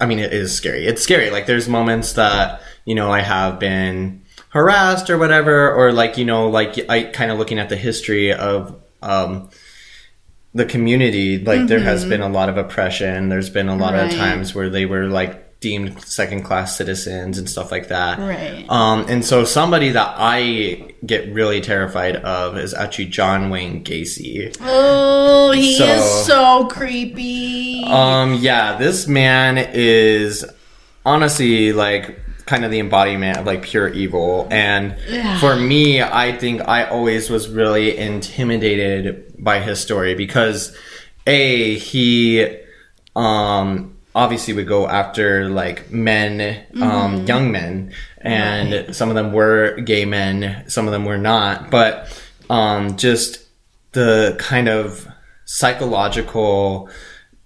[0.00, 0.86] I mean, it is scary.
[0.86, 1.30] It's scary.
[1.30, 6.24] Like, there's moments that you know I have been harassed or whatever, or like you
[6.24, 9.50] know, like I kind of looking at the history of um,
[10.54, 11.38] the community.
[11.38, 13.28] Like, there has been a lot of oppression.
[13.28, 14.02] There's been a lot Mm-hmm.
[14.04, 14.12] Right.
[14.12, 18.18] of times where they were like deemed second class citizens and stuff like that.
[18.20, 18.64] Right.
[18.68, 24.56] Um, and so somebody that I get really terrified of is actually John Wayne Gacy.
[24.60, 27.82] oh, he So- is so creepy.
[27.86, 30.44] Um, yeah, this man is
[31.04, 34.46] honestly like kind of the embodiment of like pure evil.
[34.50, 35.38] And Yeah.
[35.40, 40.74] for me, I think I always was really intimidated by his story because
[41.26, 42.56] a he
[43.16, 49.76] um obviously would go after like men um young men and some of them were
[49.82, 53.38] gay men some of them were not but um just
[53.92, 55.06] the kind of
[55.44, 56.90] psychological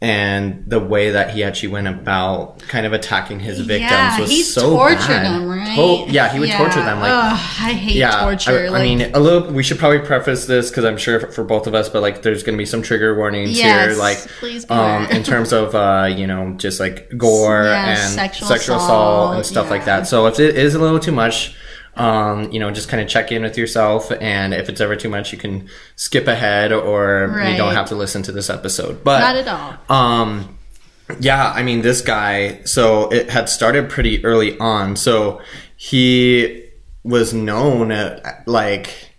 [0.02, 4.28] and the way that he actually went about kind of attacking his victims yeah, was
[4.28, 5.26] he so tortured bad.
[5.26, 5.76] them, right?
[5.76, 8.66] To- yeah, he would torture them like Ugh, I hate yeah, torture.
[8.66, 9.52] I, like, I mean, a little.
[9.52, 12.42] We should probably preface this because I'm sure for, both of us, but like, there's
[12.42, 16.08] going to be some trigger warnings Yes, here, like, please um, in terms of, uh,
[16.12, 20.08] you know, just like gore Yeah, and sexual sexual, assault, assault, and stuff like that.
[20.08, 21.54] So if it is a little too much,
[21.96, 25.08] um, you know, just kind of check in with yourself, and if it's ever too
[25.08, 29.04] much, you can skip ahead, or you don't have to listen to this episode.
[29.04, 29.96] But not at all.
[29.96, 30.58] um,
[31.20, 34.96] yeah, I mean, this guy, so it had started pretty early on.
[34.96, 35.42] So
[35.76, 36.64] he
[37.04, 39.11] was known uh, like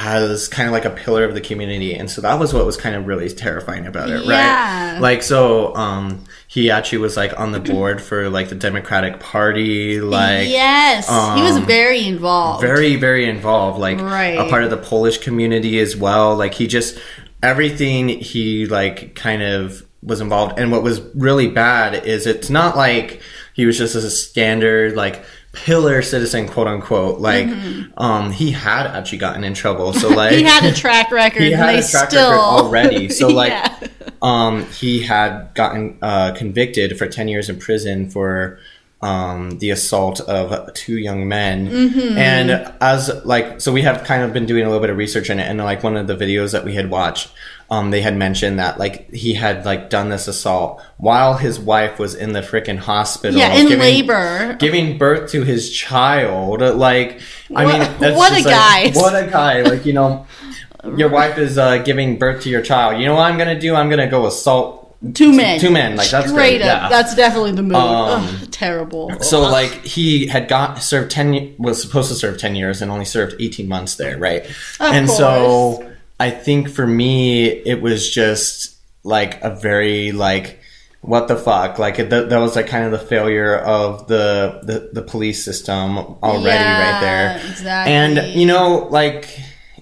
[0.00, 1.92] as kind of like a pillar of the community.
[1.94, 4.92] And so that was what was kind of really terrifying about it, Yeah.
[4.92, 5.00] right?
[5.00, 10.00] Like, so, um, he actually was like on the board for like the Democratic Party,
[10.00, 12.62] like, yes, he was um, very involved.
[12.62, 14.38] very very involved like Right.
[14.38, 16.98] a part of the polish community as well like he just
[17.42, 22.76] everything he like kind of was involved and what was really bad is it's not
[22.76, 23.20] like
[23.54, 27.48] he was just a standard like pillar citizen quote unquote like
[27.96, 30.38] um he had actually gotten in trouble so like Mm-hmm.
[30.38, 31.42] he had a track record.
[31.42, 33.08] he and had a track still record already.
[33.18, 33.76] So like, Yeah.
[34.22, 38.58] um, he had gotten uh, convicted for ten years in prison for
[39.00, 41.68] um, the assault of two young men.
[41.70, 42.18] Mm-hmm.
[42.18, 45.30] And as like, so we have kind of been doing a little bit of research
[45.30, 47.30] in it, and like one of the videos that we had watched.
[47.70, 51.98] Um, they had mentioned that like he had like done this assault while his wife
[51.98, 53.38] was in the freaking hospital.
[53.38, 54.56] yeah, in giving- labor.
[54.58, 56.60] giving birth to his child.
[56.62, 57.20] Like,
[57.54, 58.90] I What- mean, what a like, guy.
[58.94, 59.62] what a guy!
[59.62, 60.26] Like, you know,
[60.96, 63.00] your wife is uh, giving birth to your child.
[63.00, 63.74] You know what I'm gonna do?
[63.74, 64.76] I'm gonna go assault
[65.14, 65.60] Two men.
[65.60, 65.94] Two men.
[65.94, 66.60] Like that's great.
[66.60, 66.88] Yeah.
[66.88, 67.76] That's definitely the move.
[67.76, 69.12] Um, Ugh, terrible.
[69.20, 73.04] so like he had got served ten was supposed to serve ten years and only
[73.04, 74.44] served eighteen months there, right?
[74.80, 75.88] and so
[76.20, 80.60] I think for me it was just like a very like
[81.00, 81.78] what the fuck?
[81.78, 85.44] Like it, that, that was like kind of the failure of the the, the police
[85.44, 87.92] system already Yeah, right there exactly.
[87.92, 89.38] and you know like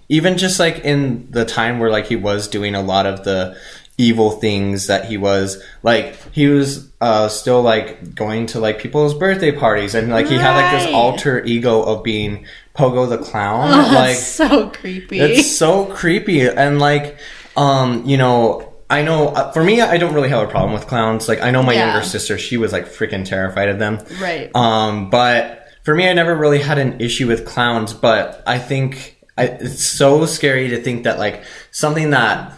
[0.08, 3.56] even just like in the time where like he was doing a lot of the
[3.98, 9.14] evil things that he was like he was uh still like going to like people's
[9.14, 9.94] birthday parties.
[9.94, 12.46] And like he had like this alter ego of being
[12.76, 15.18] pogo the clown Oh, like so creepy.
[15.20, 17.18] it's so creepy and like
[17.56, 20.86] um you know i know uh, for me i don't really have a problem with
[20.86, 21.92] clowns like i know my Yeah.
[21.92, 24.50] younger sister she was like freaking terrified of them Right.
[24.54, 29.16] um but for me i never really had an issue with clowns but i think
[29.38, 32.52] I, it's so scary to think that like something that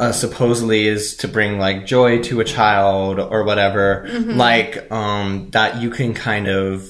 [0.00, 4.36] uh, supposedly is to bring like joy to a child or whatever Mm-hmm.
[4.38, 6.88] like um that you can kind of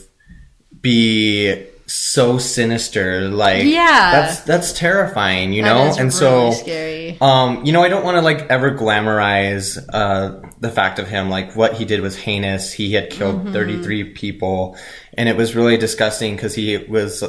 [0.81, 4.11] be so sinister like Yeah.
[4.13, 7.19] that's that's terrifying you That know and really so scary.
[7.21, 11.29] um you know i don't want to like ever glamorize uh the fact of him
[11.29, 13.53] like what he did was heinous he had killed Mm-hmm.
[13.53, 14.77] 33 people
[15.15, 17.23] and it was really disgusting because he was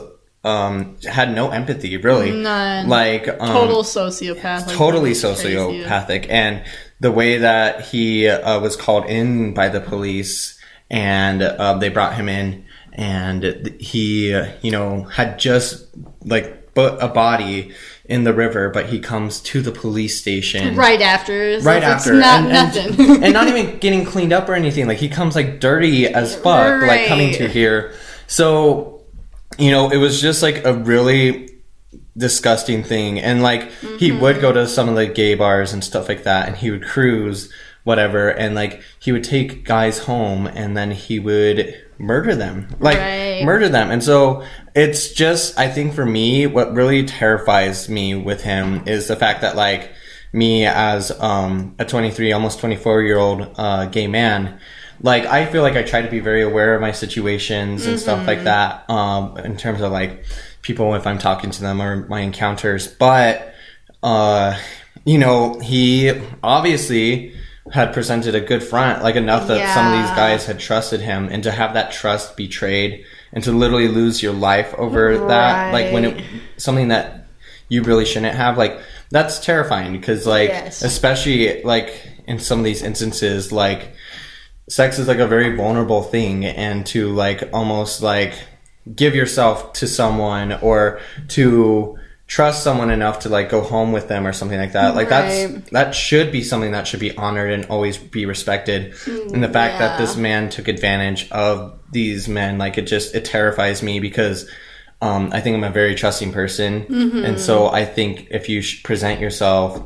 [0.46, 2.88] um had no empathy really None.
[2.88, 4.68] like um, Total sociopath.
[4.68, 6.64] like, totally sociopathic and
[7.00, 10.58] the way that he uh, was called in by the police
[10.90, 15.86] and uh, they brought him in, and he, uh, you know, had just
[16.24, 17.72] like put a body
[18.06, 21.50] in the river, but he comes to the police station Right after.
[21.52, 23.00] as right after, Not and, nothing.
[23.16, 24.88] and, and not even getting cleaned up or anything.
[24.88, 27.94] Like he comes like dirty as fuck, like coming to here.
[28.28, 29.02] So,
[29.58, 31.50] you know, it was just like a really
[32.18, 33.20] disgusting thing.
[33.20, 34.22] And like he Mm-hmm.
[34.22, 36.84] would go to some of the gay bars and stuff like that, and he would
[36.84, 37.52] cruise
[37.84, 42.98] whatever, and like he would take guys home, and then he would murder them, like
[42.98, 43.44] Right.
[43.44, 43.92] murder them.
[43.92, 44.44] And so
[44.76, 49.42] it's just, I think for me, what really terrifies me with him is the fact
[49.42, 49.92] that like
[50.32, 54.60] me as um, a 23, almost 24 year old uh, gay man,
[55.02, 58.26] like I feel like I try to be very aware of my situations and stuff
[58.28, 60.26] like that um, in terms of like
[60.62, 62.88] people if I'm talking to them or my encounters.
[62.88, 63.54] But
[64.02, 64.58] uh,
[65.06, 67.36] you know, he obviously
[67.72, 71.30] had presented a good front, like enough that some of these guys had trusted him,
[71.32, 75.94] and to have that trust betrayed and to literally lose your life over that, like
[75.94, 76.24] when it
[76.58, 77.28] something that
[77.70, 80.82] you really shouldn't have, like that's terrifying because like Yes.
[80.84, 83.94] especially like in some of these instances, like
[84.70, 88.34] sex is like a very vulnerable thing and to like almost like
[88.96, 91.00] give yourself to someone or
[91.30, 91.98] to
[92.34, 94.96] trust someone enough to like go home with them or something like that.
[94.96, 95.48] Like Right.
[95.52, 98.96] that's that should be something that should be honored and always be respected.
[99.06, 103.26] And the fact that this man took advantage of these men like it just it
[103.26, 104.50] terrifies me because
[105.00, 106.86] um, I think I'm a very trusting person,
[107.26, 109.84] and so I think if you present yourself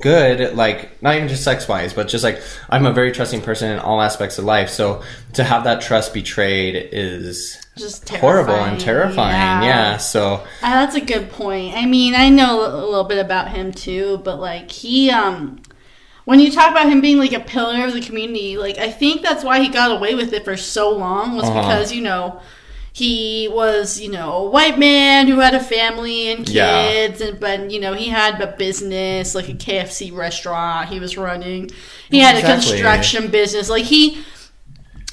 [0.00, 3.70] good, like not even just sex wise, but just like I'm a very trusting person
[3.70, 4.70] in all aspects of life.
[4.70, 5.02] So
[5.34, 9.34] to have that trust betrayed is Just horrible and terrifying.
[9.34, 9.62] Yeah.
[9.64, 9.96] Yeah.
[9.98, 11.74] So Uh, that's a good point.
[11.76, 15.60] I mean, I know a little bit about him too, but like he, um,
[16.24, 19.22] when you talk about him being like a pillar of the community, like I think
[19.22, 21.60] that's why he got away with it for so long was Uh-huh.
[21.60, 22.40] because you know
[22.96, 26.88] he was you know a white man who had a family and Yeah.
[26.88, 31.14] kids, and but you know he had a business like a KFC restaurant he was
[31.18, 31.68] running.
[32.10, 33.68] He had a construction business.
[33.68, 34.24] Like he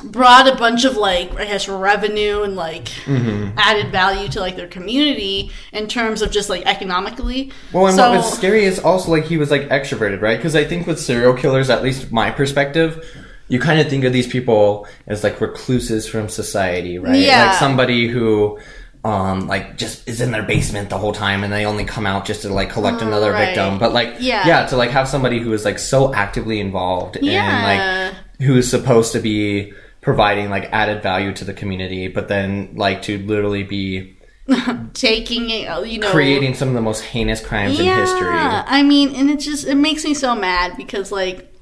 [0.06, 3.58] brought a bunch of like I guess revenue and like Mm-hmm.
[3.58, 7.52] added value to like their community in terms of just like economically.
[7.74, 10.38] Well, and so, what was scary is also like he was like extroverted, right?
[10.38, 13.06] Because I think with serial killers, at least my perspective,
[13.48, 17.16] you kind of think of these people as like recluses from society, right?
[17.20, 17.48] Yeah.
[17.48, 18.60] Like somebody who,
[19.04, 22.26] um, like just is in their basement the whole time, and they only come out
[22.26, 23.48] just to like collect another right.
[23.48, 23.78] victim.
[23.80, 24.48] But like, Yeah.
[24.48, 27.44] yeah, to like have somebody who is like so actively involved Yeah.
[27.44, 28.16] and like
[28.48, 33.02] who is supposed to be providing like added value to the community, but then like
[33.04, 34.18] to literally be
[34.94, 38.28] taking it, uh, you know, creating some of the most heinous crimes in history.
[38.28, 41.53] I mean, and it just it makes me so mad because like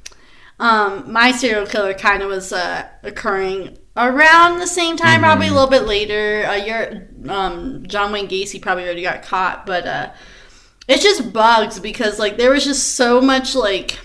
[0.61, 5.23] um my serial killer kind of was uh occurring around the same time, Mm-hmm.
[5.23, 6.45] probably a little bit later.
[6.45, 10.11] Uh, your um John Wayne Gacy probably already got caught, but uh
[10.87, 13.97] it just bugs because like there was just so much like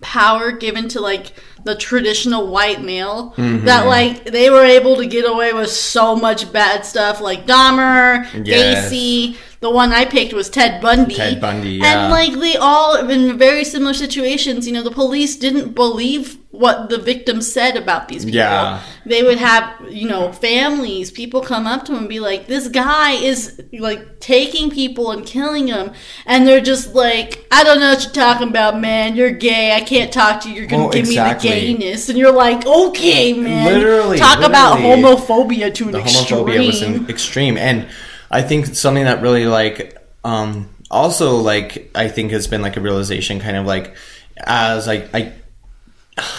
[0.00, 1.32] power given to like
[1.64, 3.64] the traditional white male Mm-hmm.
[3.66, 8.24] that like they were able to get away with so much bad stuff like Dahmer,
[8.46, 8.92] Yes.
[8.92, 9.36] Gacy.
[9.66, 11.16] The one I picked was Ted Bundy.
[11.16, 12.04] Ted Bundy, yeah.
[12.04, 16.88] And like they all in very similar situations, you know, the police didn't believe what
[16.88, 18.36] the victims said about these people.
[18.38, 18.80] Yeah.
[19.06, 22.68] They would have, you know, families, people come up to them and be like, This
[22.68, 25.92] guy is like taking people and killing them
[26.26, 29.16] and they're just like, I don't know what you're talking about, man.
[29.16, 29.74] You're gay.
[29.74, 30.54] I can't talk to you.
[30.60, 31.50] You're gonna Well, give exactly.
[31.50, 32.08] me the gayness.
[32.08, 33.66] And you're like, Okay, man.
[33.66, 36.38] Literally, Talk about homophobia to an the extreme.
[36.46, 37.88] homophobia was in extreme and
[38.36, 42.80] i think something that really like um also like i think has been like a
[42.80, 43.96] realization kind of like
[44.36, 45.32] as like i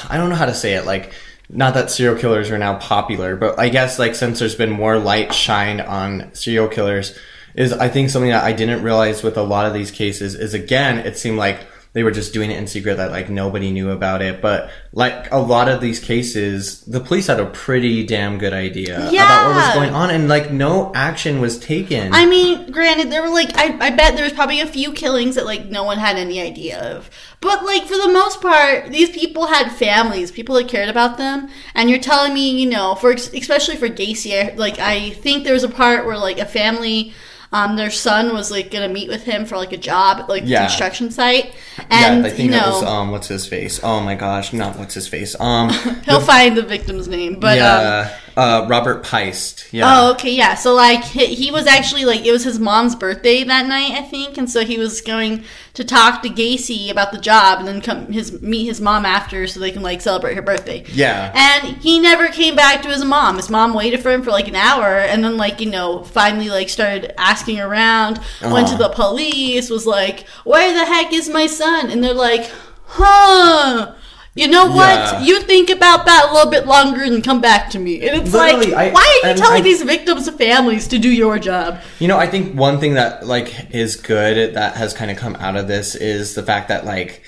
[0.08, 1.12] i don't know how to say it like
[1.50, 5.00] not that serial killers are now popular but i guess like since there's been more
[5.00, 7.18] light shined on serial killers
[7.56, 10.54] is i think something that i didn't realize with a lot of these cases is
[10.54, 11.66] again it seemed like
[11.98, 15.32] they were just doing it in secret that like nobody knew about it but like
[15.32, 19.56] a lot of these cases the police had a pretty damn good idea about what
[19.56, 23.56] was going on and like no action was taken I mean, granted, there were like
[23.56, 26.42] I, I bet there was probably a few killings that like no one had any
[26.42, 27.10] idea of.
[27.42, 31.50] But like for the most part, these people had families, people that cared about them.
[31.76, 35.54] And you're telling me, you know, for especially for Gacy, I, like I think there
[35.54, 37.14] was a part where like a family.
[37.52, 40.44] Um, their son was like gonna meet with him for like a job at like
[40.44, 40.68] the Yeah.
[40.68, 41.54] construction site,
[41.90, 43.80] and yeah, I think you know that was um what's his face?
[43.84, 45.36] Oh my gosh, not what's his face.
[45.40, 45.70] Um
[46.06, 47.40] he'll find the victim's name.
[47.40, 48.18] But um, yeah.
[48.38, 49.66] Uh, Robert Piest.
[49.74, 49.84] Yeah.
[49.88, 50.54] Oh, okay, yeah.
[50.54, 54.04] So like he, he was actually like it was his mom's birthday that night, I
[54.04, 57.82] think, and so he was going to talk to Gacy about the job, and then
[57.82, 60.84] come his meet his mom after so they can like celebrate her birthday.
[60.94, 61.32] Yeah.
[61.34, 63.38] And he never came back to his mom.
[63.38, 66.50] His mom waited for him for like an hour, and then like you know finally
[66.50, 68.20] like started asking around.
[68.44, 68.88] Went to Uh-huh.
[68.88, 69.72] the police.
[69.72, 71.90] Was like, where the heck is my son?
[71.90, 72.52] And they're like,
[72.86, 73.96] huh.
[74.38, 74.78] You know what?
[74.78, 75.22] Yeah.
[75.22, 78.08] You think about that a little bit longer and come back to me.
[78.08, 81.00] And it's Literally, like, I- why are you telling I- these victims' of families to
[81.00, 81.80] do your job?
[82.00, 85.36] You know, I think one thing that like is good that has kind of come
[85.38, 87.24] out of this is the fact that like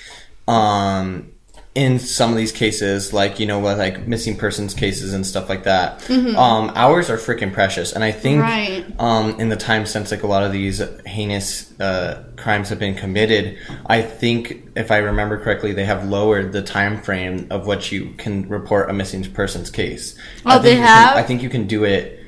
[0.47, 1.31] um
[1.75, 5.63] in some of these cases, like you know, like missing persons cases and stuff like
[5.63, 7.93] that, um, hours are freaking precious.
[7.93, 8.83] And I think, Right.
[8.99, 12.95] um, in the time since like a lot of these heinous uh, crimes have been
[12.95, 17.91] committed, I think if I remember correctly, they have lowered the time frame of what
[17.91, 20.15] you can report a missing persons case.
[20.45, 21.15] Oh, I think they you can- have?
[21.17, 22.18] I think you can do it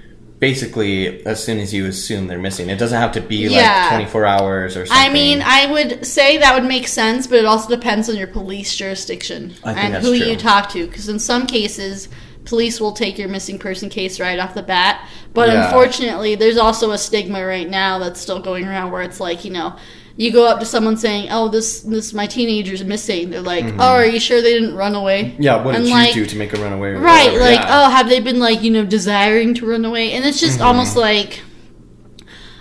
[0.42, 2.68] basically as soon as you assume they're missing.
[2.68, 3.82] It doesn't have to be Yeah.
[3.84, 5.06] like 24 hours or something.
[5.10, 8.26] I mean, I would say that would make sense, but it also depends on your
[8.28, 10.28] police jurisdiction and who true.
[10.28, 10.88] you talk to.
[10.88, 12.10] Because in some cases,
[12.46, 15.08] police will take your missing person case right off the bat.
[15.32, 15.66] But Yeah.
[15.66, 19.52] unfortunately, there's also a stigma right now that's still going around where it's like, you
[19.52, 19.76] know,
[20.18, 23.93] you go up to someone saying, "Oh, this this my teenager's missing." They're like, "Oh,
[23.95, 25.41] are you sure they didn't run away?" Mm-hmm.
[25.41, 26.91] yeah, what did and, you like, do to make a runaway?
[26.91, 27.39] Right, whatever?
[27.39, 27.86] like, Yeah.
[27.88, 30.12] oh, have they been like, you know, desiring to run away?
[30.14, 30.68] And it's just Mm-hmm.
[30.68, 31.41] almost like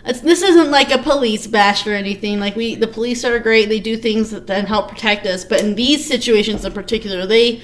[0.06, 2.40] it's, this isn't like a police bash or anything.
[2.40, 3.68] Like we the police are great.
[3.68, 7.60] They do things that then help protect us, but in these situations in particular, they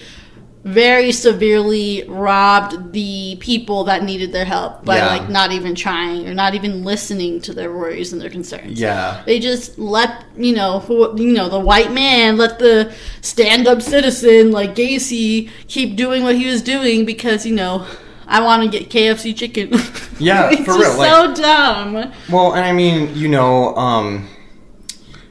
[0.66, 5.06] very severely robbed the people that needed their help by Yeah.
[5.06, 8.80] like not even trying or not even listening to their worries and their concerns.
[8.80, 9.22] Yeah.
[9.26, 13.80] They just let you know who you know the white man let the stand up
[13.80, 17.86] citizen like Gacy keep doing what he was doing because you know
[18.26, 19.70] I want to get KFC chicken.
[20.18, 22.12] Yeah, it's for just real, like- so dumb.
[22.32, 24.26] Well, and I mean, you know, um,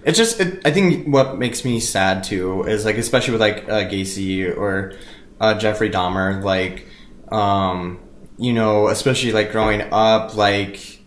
[0.05, 3.67] it's just it, I think what makes me sad too is like especially with like
[3.67, 4.93] uh, Gacy or
[5.39, 6.87] uh, Jeffrey Dahmer, like
[7.31, 7.99] um,
[8.37, 11.01] you know, especially like growing up, like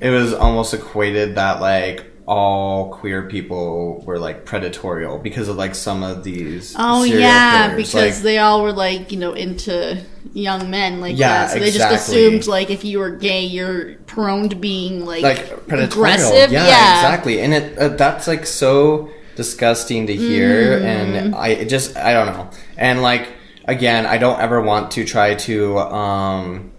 [0.00, 5.74] it was almost equated that like all queer people were like predatorial because of like
[5.74, 7.84] some of these Oh yeah, killers.
[7.84, 10.02] because Like, they all were like you know into
[10.32, 11.50] young men like Yeah, that.
[11.50, 15.66] So they just assumed like if you were gay, you're prone to being like, like
[15.66, 15.88] predatorial.
[15.90, 16.50] aggressive.
[16.50, 17.40] Yeah, Yeah, exactly.
[17.40, 20.84] And it uh, that's like so disgusting to hear, Mm.
[20.84, 22.50] and I it just I don't know.
[22.76, 23.28] And like
[23.66, 26.70] again, I don't ever want to try to um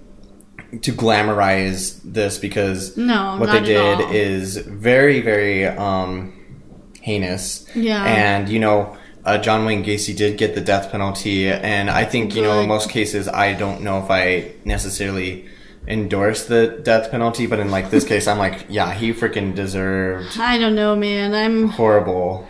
[0.81, 6.33] to glamorize this because No, what they did is very very um
[7.01, 7.65] heinous.
[7.75, 8.03] Yeah.
[8.05, 8.97] and you know.
[9.25, 12.67] Uh, John Wayne Gacy did get the death penalty, and I think you know in
[12.67, 15.45] most cases I don't know if I necessarily
[15.87, 20.39] endorse the death penalty, but in like this case, I'm like, yeah, he freaking deserved
[20.39, 21.33] I don't know, man.
[21.33, 22.47] I'm horrible.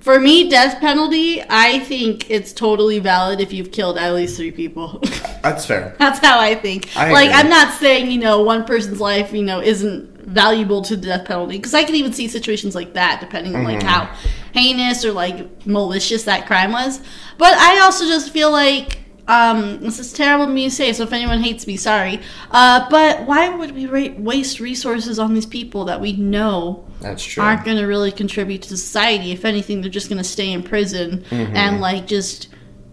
[0.00, 4.50] For me, death penalty, I think it's totally valid if you've killed at least three
[4.50, 4.98] people.
[5.42, 5.94] That's fair.
[5.98, 6.96] That's how I think.
[6.96, 7.38] I like, agree.
[7.40, 11.26] I'm not saying, you know, one person's life, you know, isn't valuable to the death
[11.26, 11.56] penalty.
[11.56, 13.74] Because I can even see situations like that, depending on, Mm-hmm.
[13.74, 14.12] like, how
[14.52, 17.00] heinous or, like, malicious that crime was.
[17.38, 21.04] But I also just feel like, um, this is terrible of me to say, so
[21.04, 22.20] if anyone hates me, sorry.
[22.50, 27.22] Uh, but why would we ra- waste resources on these people that we know That's
[27.24, 27.42] true.
[27.42, 29.30] aren't going to really contribute to society.
[29.32, 31.56] If anything, they're just going to stay in prison Mm-hmm.
[31.56, 32.48] and like just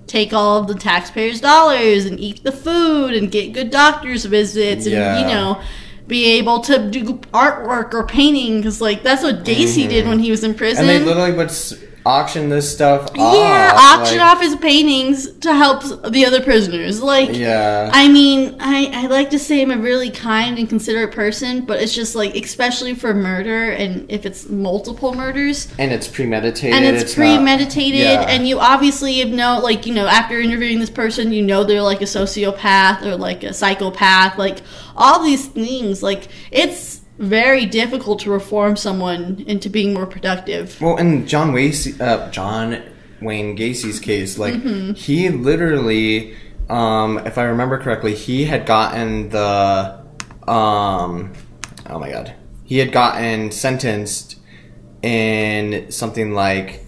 [0.08, 4.86] take all of the taxpayers' dollars and eat the food and get good doctors visits
[4.86, 5.20] and Yeah.
[5.20, 5.62] you know
[6.08, 7.04] be able to do
[7.34, 10.86] artwork or painting because like that's what Gacy did when he was in prison.
[10.86, 10.96] Mm-hmm.
[10.96, 11.74] and they literally would s-
[12.06, 14.00] auction this stuff yeah, off.
[14.00, 17.02] auction like- off his paintings to help the other prisoners.
[17.02, 17.90] Like, Yeah.
[17.94, 21.82] I mean, I, I like to say I'm a really kind and considerate person, but
[21.82, 26.74] it's just like, especially for murder and if it's multiple murders, and it's premeditated.
[26.76, 28.26] and it's, not- premeditated, yeah.
[28.30, 31.82] and you obviously have know, like, you know, after interviewing this person, you know they're
[31.82, 34.60] like a sociopath or like a psychopath, like
[34.96, 36.02] all these things.
[36.04, 40.80] Like, it's very difficult to reform someone into being more productive.
[40.82, 42.82] Well, in John Wayne, uh, John
[43.22, 44.94] Wayne Gacy's case, like Mm-hmm.
[44.94, 46.36] he literally,
[46.70, 50.02] um, if I remember correctly, he had gotten the,
[50.48, 51.34] um,
[51.90, 54.38] oh my god, he had gotten sentenced
[55.02, 56.86] in something like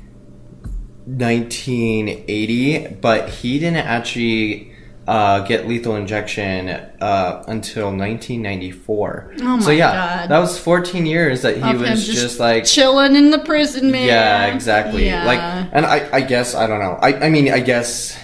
[1.06, 4.71] 1980, but he didn't actually
[5.12, 9.34] uh, get lethal injection uh, until 1994.
[9.40, 9.64] Oh my god.
[9.64, 9.92] so yeah,
[10.22, 10.30] God.
[10.30, 13.92] that was 14 years that he Of was just just, like chilling in the prison,
[13.92, 14.08] man.
[14.08, 15.06] yeah, exactly.
[15.08, 15.26] Yeah.
[15.26, 15.40] Like,
[15.74, 16.98] and I, I guess I don't know.
[17.02, 18.18] I, I mean, I guess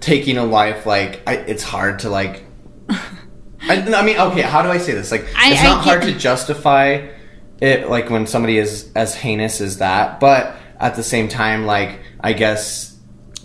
[0.00, 2.44] taking a life like I, it's hard to like.
[2.90, 5.10] I, I mean, okay, how do I say this?
[5.10, 7.08] Like, I- it's not hard to justify
[7.62, 11.98] it, like when somebody is as heinous as that, but at the same time, like,
[12.20, 12.93] I guess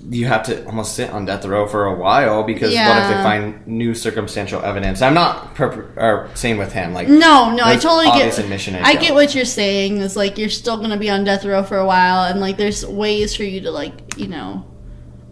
[0.10, 3.24] you have to almost sit on death row for a while because what if they
[3.24, 5.02] find new circumstantial evidence?
[5.02, 8.38] I'm not per- or saying with him, like, No, no, I totally get.
[8.39, 9.97] admission, I I get what you're saying.
[9.97, 12.86] Is like you're still gonna be on death row for a while, and like there's
[12.86, 14.66] ways for you to like you know,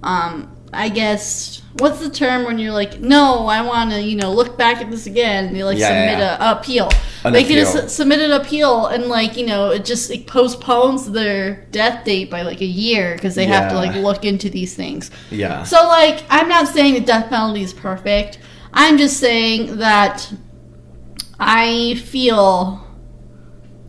[0.04, 4.34] um, I guess what's the term when you're like, no, I want to you know
[4.34, 5.46] look back at this again.
[5.46, 6.90] And you like Yeah, submit yeah, a appeal.
[7.24, 7.82] An they could appeal.
[7.82, 12.30] have submit an appeal, and like you know, it just it postpones their death date
[12.30, 15.10] by like a year because they have to like look into these things.
[15.32, 18.40] yeah, So, like, I'm not saying the death penalty is perfect.
[18.74, 20.32] I'm just saying that
[21.40, 22.86] I feel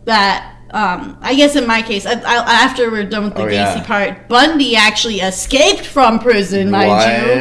[0.05, 3.47] that, um, I guess in my case, I, I, after we're done with the Oh,
[3.47, 3.83] Gacy yeah.
[3.85, 6.89] part, Bundy actually escaped from prison, mind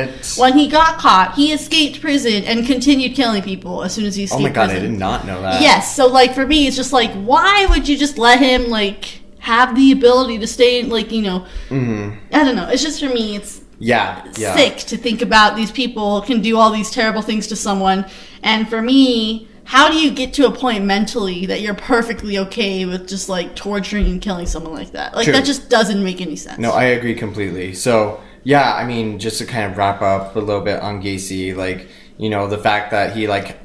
[0.09, 0.15] you.
[0.43, 4.25] When he got caught, he escaped prison and continued killing people as soon as he
[4.25, 5.61] escaped Oh my god, I did not know that.
[5.61, 9.21] Yes, so like for me, it's just like, why would you just let him like
[9.41, 12.69] have the ability to stay, like you know, hmm I don't know.
[12.69, 14.55] It's just for me, it's Yeah, yeah.
[14.57, 18.05] sick to think about these people can do all these terrible things to someone.
[18.43, 22.87] And for me, how do you get to a point mentally that you're perfectly okay
[22.87, 25.15] with just like torturing and killing someone like that?
[25.15, 25.35] Like True.
[25.35, 26.59] that just doesn't make any sense.
[26.59, 27.75] No, I agree completely.
[27.75, 31.55] So, yeah, I mean, just to kind of wrap up a little bit on Gacy,
[31.55, 33.59] like, you know, the fact that he, like,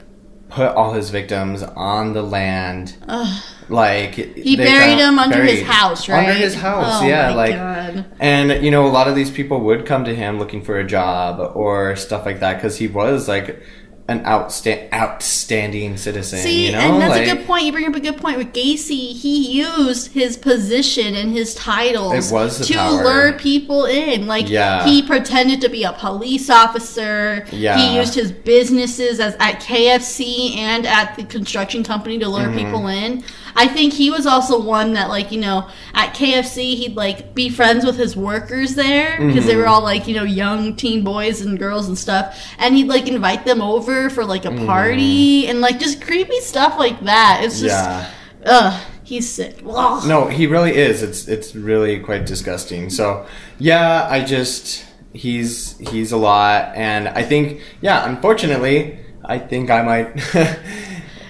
[0.50, 3.44] put all his victims on the land, Ugh.
[3.70, 6.28] like, he buried them under his house, right?
[6.28, 7.30] Under his house, Oh yeah.
[7.30, 8.06] my like, God.
[8.20, 10.86] and, you know, a lot of these people would come to him looking for a
[10.86, 13.64] job or stuff like that because he was, like,
[14.10, 16.40] an outsta- outstanding citizen.
[16.40, 16.80] See, you know?
[16.80, 17.64] and that's like, a good point.
[17.64, 19.14] You bring up a good point with Gacy.
[19.14, 22.92] He used his position and his titles to power.
[23.04, 24.28] lure people in.
[24.28, 24.84] Like Yeah.
[24.86, 27.46] he pretended to be a police officer.
[27.52, 27.78] Yeah.
[27.78, 32.58] He used his businesses as at KFC and at the construction company to lure Mm-hmm.
[32.58, 33.24] people in.
[33.56, 37.50] I think he was also one that like, you know, at KFC he'd like be
[37.50, 39.58] friends with his workers there because they Mhm.
[39.58, 42.36] were all like, you know, young teen boys and girls and stuff.
[42.58, 46.78] And he'd like invite them over for like a party and like just creepy stuff
[46.80, 47.42] like that.
[47.44, 48.44] It's just Mm-hmm.
[48.46, 48.50] yeah.
[48.52, 49.60] ugh, he's sick.
[49.68, 50.08] Ugh.
[50.08, 51.04] No, he really is.
[51.04, 52.90] It's it's really quite disgusting.
[52.90, 53.26] So
[53.60, 54.84] yeah, I just
[55.14, 60.08] he's he's a lot, and I think yeah, unfortunately, I think I might.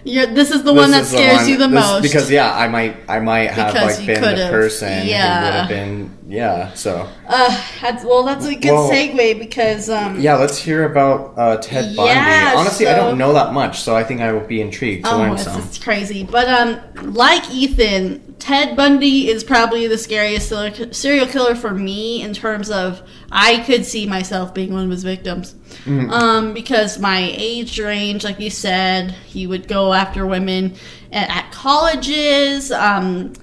[0.06, 2.02] You're, this is the one that this the scares one- you the this- most.
[2.04, 4.50] because yeah, I might I might have Because like been the could've.
[4.52, 5.40] person Yeah.
[5.40, 6.74] who would have been yeah.
[6.74, 11.34] So uh, that's, well, that's a good Well, segue because um, yeah, let's hear about
[11.38, 12.12] uh, Ted Bundy.
[12.12, 15.14] Yeah, Honestly, I don't know that much, so I think I will be intrigued to
[15.14, 15.62] Oh, learn it's, some.
[15.62, 16.24] it's crazy.
[16.24, 20.52] But um, like Ethan, Ted Bundy is probably the scariest
[20.96, 23.02] serial killer for me in terms of
[23.32, 25.56] I could see myself being one of his victims.
[25.86, 26.10] Mm-hmm.
[26.12, 30.76] Um, because my age range, like you said, he would go after women
[31.12, 32.72] at, at colleges.
[32.72, 33.34] Um,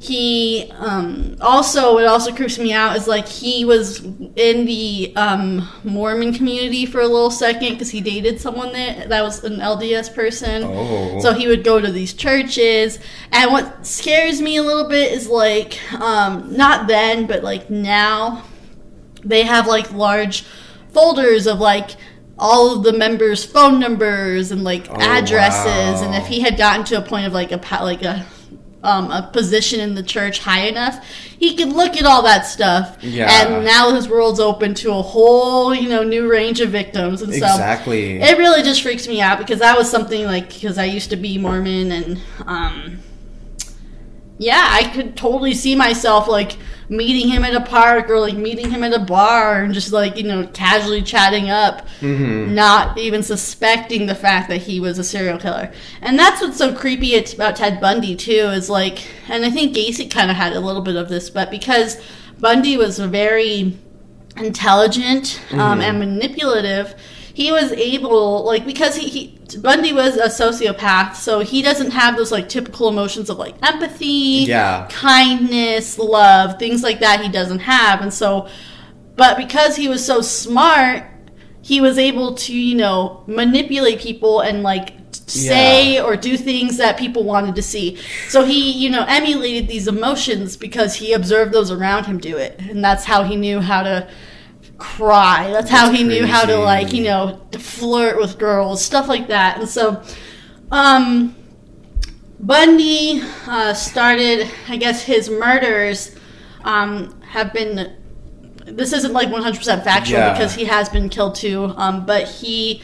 [0.00, 4.02] he um, also what also creeps me out is like he was
[4.34, 9.22] in the um, Mormon community for a little second because he dated someone that that
[9.22, 10.64] was an LDS person.
[10.64, 11.20] Oh.
[11.20, 12.98] So he would go to these churches,
[13.30, 18.44] and what scares me a little bit is like um, not then, but like now,
[19.22, 20.46] they have like large
[20.92, 21.90] folders of like
[22.38, 26.84] all of the members' phone numbers and like Oh, addresses, and if he had gotten
[26.86, 28.26] to a point of like a like a
[28.82, 31.04] um, a position in the church high enough,
[31.38, 32.96] he could look at all that stuff.
[33.02, 33.28] Yeah.
[33.30, 37.20] And now his world's open to a whole, you know, new range of victims.
[37.20, 38.22] And so Exactly.
[38.22, 41.16] it really just freaks me out because that was something like because I used to
[41.16, 43.00] be Mormon and um
[44.38, 46.56] yeah, I could totally see myself like
[46.90, 50.16] meeting him at a park or like meeting him at a bar and just like,
[50.16, 52.48] you know, casually chatting up, Mhm.
[52.50, 55.70] not even suspecting the fact that he was a serial killer.
[56.02, 59.74] And that's what's so creepy it's about Ted Bundy too is like and I think
[59.74, 61.96] Gacy kind of had a little bit of this, but because
[62.40, 63.76] Bundy was very
[64.36, 66.94] intelligent um, and manipulative,
[67.40, 72.14] he was able, like, because he, he Bundy was a sociopath, so he doesn't have
[72.14, 74.86] those like typical emotions of like empathy, Yeah.
[74.90, 77.22] kindness, love, things like that.
[77.22, 78.46] He doesn't have, and so,
[79.16, 81.04] but because he was so smart,
[81.62, 84.92] he was able to, you know, manipulate people and like
[85.26, 86.02] say Yeah.
[86.02, 87.96] or do things that people wanted to see.
[88.28, 92.60] So he, you know, emulated these emotions because he observed those around him do it,
[92.68, 94.08] and that's how he knew how to
[94.80, 95.50] cry.
[95.52, 99.28] That's, how That's he knew how to like, you know, flirt with girls, stuff like
[99.28, 99.58] that.
[99.58, 100.02] And so,
[100.72, 101.36] um,
[102.40, 106.16] Bundy uh, started, I guess, his murders
[106.64, 107.96] um, have been
[108.64, 110.32] this isn't like 100% factual Yeah.
[110.32, 111.72] because he has been killed too.
[111.76, 112.82] Um, but he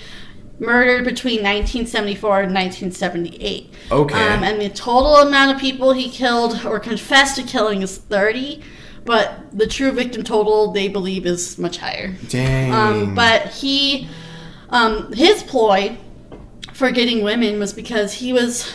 [0.58, 3.72] murdered between 1974 and 1978.
[3.90, 4.14] Okay.
[4.14, 8.62] Um, and the total amount of people he killed or confessed to killing is 30.
[9.06, 12.14] But the true victim total they believe is much higher.
[12.28, 12.72] Dang.
[12.74, 14.08] Um, but he,
[14.70, 15.96] um, his ploy
[16.74, 18.70] for getting women was because he was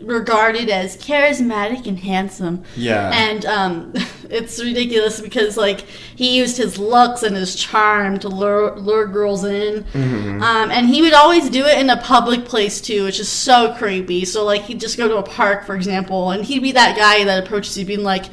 [0.00, 2.62] regarded as charismatic and handsome.
[2.76, 3.10] Yeah.
[3.12, 3.92] And um,
[4.30, 9.44] it's ridiculous because like he used his looks and his charm to lure, lure girls
[9.44, 10.42] in, Mm-hmm.
[10.42, 13.74] um, and he would always do it in a public place too, which is so
[13.76, 14.24] creepy.
[14.24, 17.24] So like he'd just go to a park, for example, and he'd be that guy
[17.24, 18.26] that approaches you, being like,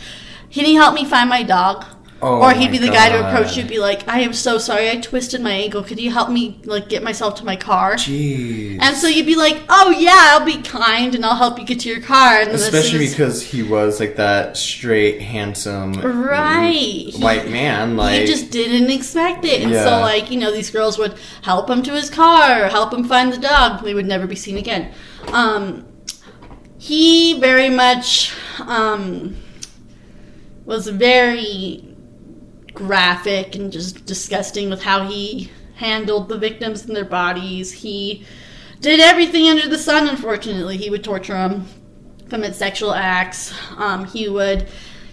[0.52, 1.86] "Can you help me find my dog?"
[2.24, 4.60] Oh or he'd be the guy to approach you, and be like, "I am so
[4.60, 5.82] sorry, I twisted my ankle.
[5.82, 8.78] Could you help me like get myself to my car?" Jeez.
[8.80, 11.80] And so you'd be like, "Oh yeah, I'll be kind and I'll help you get
[11.80, 15.20] to your car." And then as soon Especially as- because he was like that straight,
[15.20, 16.72] handsome, Right.
[17.10, 17.98] He- white man.
[17.98, 19.84] Like he just didn't expect it, and Yeah.
[19.84, 23.34] so like you know these girls would help him to his car, help him find
[23.34, 23.84] the dog.
[23.84, 24.90] They would never be seen again.
[25.34, 25.86] Um,
[26.78, 28.32] he very much
[28.68, 29.36] um,
[30.72, 31.84] was very
[32.74, 37.74] graphic and just disgusting with how he handled the victims and their bodies.
[37.74, 38.26] He
[38.80, 40.08] did everything under the sun.
[40.08, 41.68] Unfortunately, he would torture them,
[42.30, 43.54] commit sexual acts.
[43.76, 44.70] Um, he would,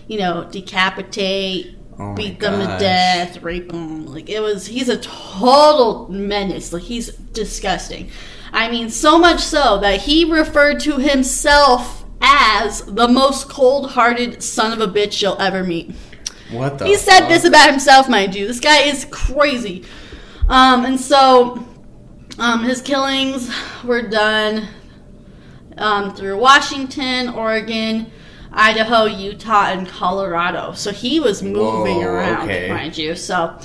[0.06, 4.06] you know, decapitate, Oh beat them to death, rape them.
[4.06, 6.72] Like it was, he's a total menace.
[6.72, 8.12] Like he's disgusting.
[8.52, 14.72] I mean, so much so that he referred to himself as the most cold-hearted son
[14.72, 15.94] of a bitch you'll ever meet.
[16.50, 16.86] what the?
[16.86, 17.28] He said fuck?
[17.28, 18.46] this about himself, mind you.
[18.46, 19.84] This guy is crazy.
[20.48, 21.66] Um, and so,
[22.38, 23.50] um, his killings
[23.84, 24.68] were done
[25.76, 28.10] um, through Washington, Oregon,
[28.52, 30.72] Idaho, Utah, and Colorado.
[30.72, 32.68] So he was moving Whoa, around, okay.
[32.68, 33.14] mind you.
[33.14, 33.58] So,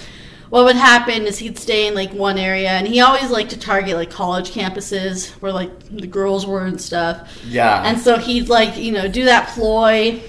[0.53, 3.57] what would happen is he'd stay in like one area, and he always liked to
[3.57, 7.27] target like college campuses where like the girls were and stuff.
[7.43, 7.81] Yeah.
[7.83, 10.21] And so he'd like, you know, do that ploy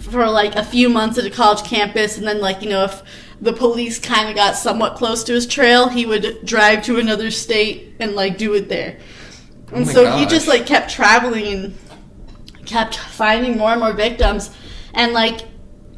[0.00, 3.04] for like a few months at a college campus and then like, you know, if
[3.40, 7.30] the police kind of got somewhat close to his trail, he would drive to another
[7.30, 8.98] state and like do it there.
[9.70, 13.92] Oh and Oh so he just like kept traveling and kept finding more and more
[13.92, 14.50] victims.
[14.92, 15.42] And like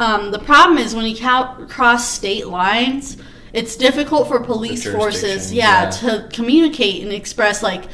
[0.03, 3.17] um, the problem is when he ca- crossed state lines,
[3.53, 5.91] it's difficult for police forces, yeah, yeah.
[5.91, 7.85] to communicate and express like,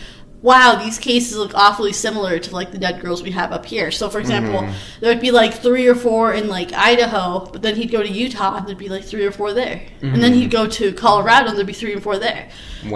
[0.40, 3.90] wow, these cases look awfully similar to like the dead girls we have up here.
[3.90, 5.00] So, for example, Mm-hmm.
[5.00, 8.08] there would be like three or four in like Idaho, but then he'd go to
[8.08, 11.48] Utah and there'd be like three or four there, and then he'd go to Colorado
[11.48, 12.48] and there'd be three or four there.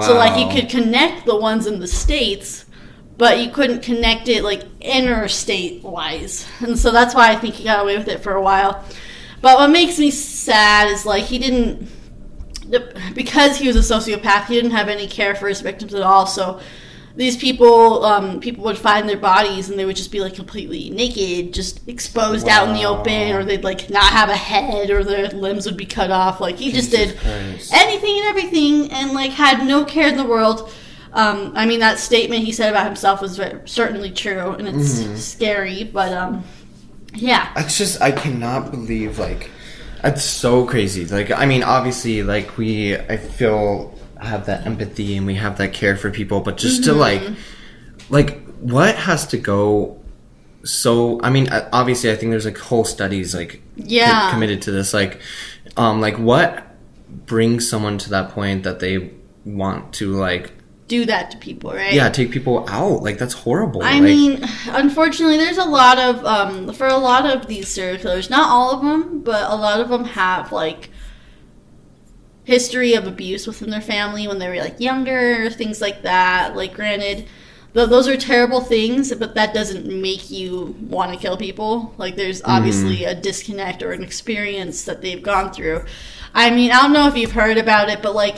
[0.06, 2.64] So, like, you could connect the ones in the states
[3.18, 6.46] but you couldn't connect it like interstate wise.
[6.60, 8.84] And so that's why I think he got away with it for a while.
[9.40, 11.88] But what makes me sad is like he didn't
[13.14, 16.26] because he was a sociopath, he didn't have any care for his victims at all.
[16.26, 16.60] So
[17.14, 20.88] these people, um, people would find their bodies and they would just be like completely
[20.90, 25.04] naked, just exposed out in the open, or they'd like not have a head, or
[25.04, 26.40] their limbs would be cut off.
[26.40, 27.72] Like he just did Christ.
[27.74, 30.72] anything and everything, and like had no care in the world.
[31.14, 35.16] Um, I mean, that statement he said about himself was certainly true, and it's Mm-hmm.
[35.16, 35.84] scary.
[35.84, 36.44] But um,
[37.14, 39.50] yeah, It's just I cannot believe like
[40.04, 41.04] it's so crazy.
[41.06, 45.72] Like I mean, obviously, like we I feel have that empathy and we have that
[45.72, 47.22] care for people, but just to like
[48.08, 49.98] like what has to go
[50.64, 54.30] so I mean uh, obviously I think there's like whole studies like co- Yeah.
[54.30, 55.20] committed to this like
[55.76, 56.64] um like what
[57.26, 59.10] brings someone to that point that they
[59.44, 60.52] want to like
[60.92, 61.94] do that to people, right?
[61.94, 64.32] yeah take people out like that's horrible I like, mean,
[64.68, 68.28] unfortunately, there's a lot of um, for a lot of these serial killers.
[68.28, 70.90] Not all of them, but a lot of them have like
[72.44, 76.56] history of abuse within their family when they were like younger, things like that.
[76.56, 77.26] Like, granted,
[77.74, 81.94] th- those are terrible things, but that doesn't make you want to kill people.
[81.98, 85.84] Like, there's obviously a disconnect or an experience that they've gone through.
[86.34, 88.36] I mean, I don't know if you've heard about it, but like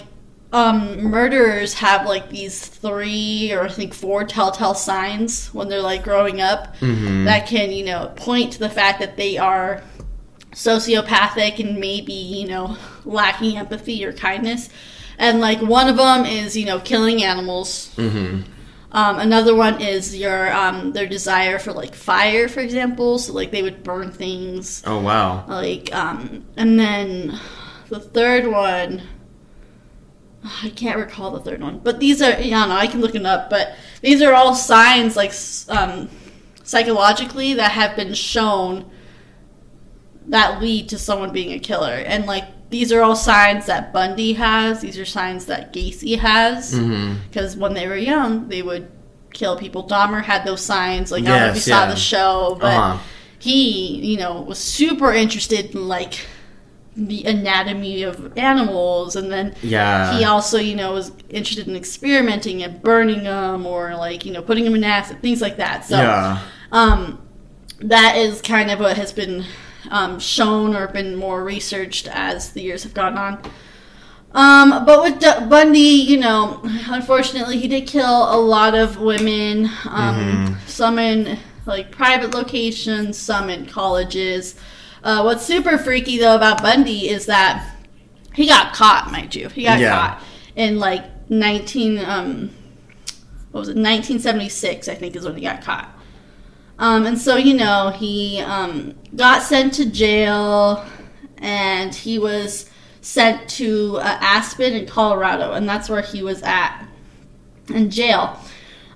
[0.55, 6.05] um, murderers have like these three or I think four telltale signs when they're like
[6.05, 6.77] growing up
[7.25, 9.83] that can, you know, point to the fact that they are
[10.53, 14.69] sociopathic and maybe, you know, lacking empathy or kindness.
[15.19, 17.93] And like one of them is, you know, killing animals.
[17.97, 18.45] mhm.
[18.93, 23.19] Um, another one is your um, their desire for like fire, for example.
[23.19, 27.37] So like they would burn things oh wow like um and then
[27.89, 29.03] the third one
[30.45, 32.77] I can't recall the third one, but these are don't know.
[32.77, 35.33] I can look it up, but these are all signs like
[35.69, 36.11] um,
[36.63, 38.91] psychologically that have been shown
[40.27, 44.33] that lead to someone being a killer, and like these are all signs that Bundy
[44.35, 44.81] has.
[44.81, 46.75] These are signs that Gacy has.
[46.75, 47.21] Mm-hmm.
[47.29, 48.91] Because when they were young, they would
[49.33, 49.87] kill people.
[49.87, 51.13] Dahmer had those signs.
[51.13, 52.99] Like I don't know if you Yes, saw the show, but Uh-huh.
[53.39, 56.27] he, you know, was super interested in like
[56.97, 60.17] the anatomy of animals, and then Yeah.
[60.17, 64.43] he also, you know, was interested in experimenting and burning them or like, you know,
[64.43, 65.85] putting them in acid, things like that.
[65.85, 66.39] So, yeah.
[66.71, 67.21] um,
[67.81, 69.45] that is kind of what has been
[69.91, 73.43] um, shown or been more researched as the years have gone on.
[74.33, 79.71] Um, but with D- Bundy, you know, unfortunately, he did kill a lot of women.
[79.89, 84.55] Um, Some in like private locations, some in colleges.
[85.05, 87.75] Uh, what's super freaky though about Bundy is that
[88.35, 89.49] he got caught, mind you.
[89.51, 89.91] He got Yeah.
[89.91, 90.23] caught
[90.57, 92.51] in like 19 um
[93.53, 95.91] what was it 1976 I think is when he got caught.
[96.79, 100.85] Um, and so you know he um, got sent to jail,
[101.39, 102.69] and he was
[103.01, 106.85] sent to uh, Aspen in Colorado, and that's where he was at
[107.69, 108.41] in jail.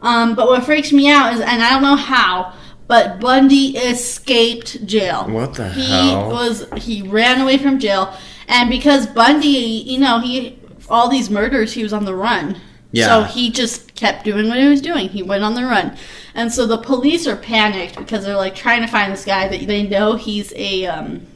[0.02, 2.52] Um, but what freaks me out is, and I don't know how,
[2.88, 5.26] but Bundy escaped jail.
[5.28, 6.28] What the he hell?
[6.28, 8.12] He was he ran away from jail,
[8.48, 9.48] and because Bundy,
[9.86, 10.58] you know, he
[10.90, 12.60] all these murders, he was on the run.
[12.90, 13.06] Yeah.
[13.06, 15.10] So he just kept doing what he was doing.
[15.10, 15.94] He went on the run.
[16.34, 19.66] And so the police are panicked because they're like trying to find this guy that
[19.66, 21.26] they know he's a um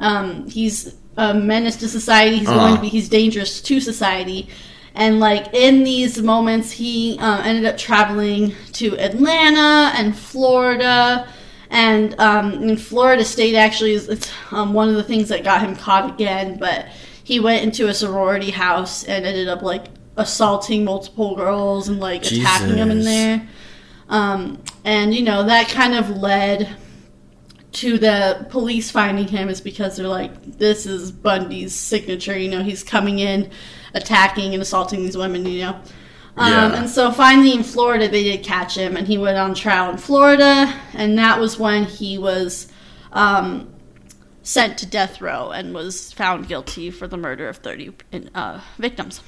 [0.00, 2.38] um he's a menace to society.
[2.38, 2.76] He's going Uh-huh.
[2.76, 4.48] to be he's dangerous to society.
[4.96, 11.28] And like in these moments, he um, ended up traveling to Atlanta and Florida.
[11.68, 15.60] And um, in Florida State, actually, is it's um, one of the things that got
[15.60, 16.58] him caught again.
[16.58, 16.86] But
[17.22, 19.84] he went into a sorority house and ended up like
[20.16, 23.46] assaulting multiple girls and like attacking them in there.
[24.08, 26.74] Um, and you know that kind of led
[27.72, 32.38] to the police finding him is because they're like, this is Bundy's signature.
[32.38, 33.50] You know, he's coming in,
[33.96, 35.44] attacking and assaulting these women.
[35.46, 35.80] You know.
[36.38, 36.74] Um, Yeah.
[36.80, 39.96] And so finally in Florida, they did catch him, and he went on trial in
[39.96, 42.68] Florida, and that was when he was
[43.12, 43.72] um,
[44.42, 47.92] sent to death row and was found guilty for the murder of 30
[48.34, 49.22] uh, victims.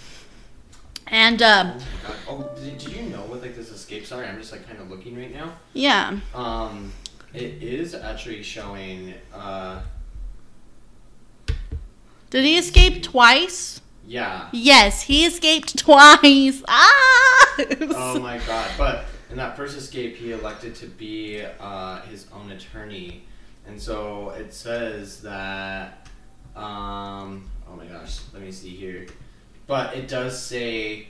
[1.11, 1.79] And um,
[2.29, 4.05] Oh, did, did you know what like this escape?
[4.05, 5.55] Sorry, I'm just like kind of looking right now.
[5.73, 6.93] yeah, Um,
[7.33, 9.15] it is actually showing.
[9.35, 9.81] Uh,
[12.29, 13.81] did he escape twice?
[14.09, 14.49] Yeah.
[14.53, 16.63] Yes, he escaped twice.
[16.67, 17.57] Ah!
[17.91, 18.71] Oh my god!
[18.79, 23.25] But in that first escape, he elected to be uh, his own attorney,
[23.67, 26.09] and so it says that.
[26.57, 28.21] Um, oh my gosh!
[28.33, 29.07] Let me see here,
[29.67, 31.09] but it does say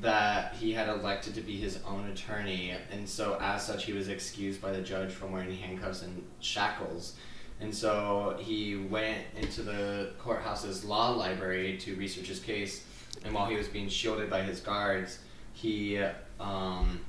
[0.00, 4.08] that he had elected to be his own attorney, and so as such, he was
[4.08, 7.14] excused by the judge from wearing handcuffs and shackles.
[7.62, 12.84] And so he went into the courthouse's law library to research his case.
[13.24, 15.20] And while he was being shielded by his guards,
[15.52, 16.02] he
[16.40, 17.00] um,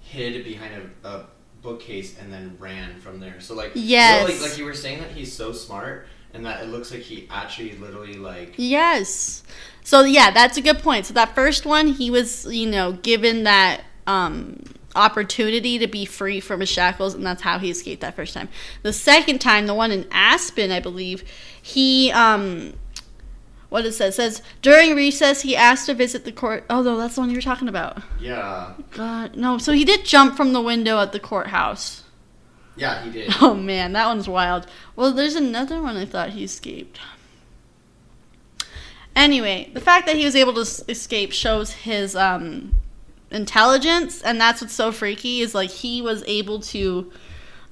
[0.00, 1.26] hid behind a, a
[1.62, 3.40] bookcase and then ran from there.
[3.40, 4.28] So like, you know, Yes.
[4.28, 7.28] like, like you were saying that he's so smart, and that it looks like he
[7.30, 9.42] actually literally like Yes.
[9.82, 11.06] So yeah, that's a good point.
[11.06, 14.62] So that first one, he was, you know, given that um,
[14.94, 18.48] opportunity to be free from his shackles, and that's how he escaped that first time.
[18.82, 21.24] The second time, the one in Aspen, I believe,
[21.60, 22.74] he um,
[23.68, 26.64] what it says says during recess he asked to visit the court.
[26.70, 28.02] Oh no, that's the one you were talking about.
[28.20, 29.58] yeah, God, no.
[29.58, 32.04] So he did jump from the window at the courthouse.
[32.76, 33.32] yeah, he did.
[33.40, 34.66] Oh man, that one's wild.
[34.94, 37.00] Well, there's another one I thought he escaped.
[39.16, 42.74] Anyway, the fact that he was able to escape shows his um,
[43.34, 47.10] intelligence, and that's what's so freaky is like he was able to,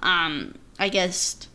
[0.00, 1.48] um, I guess,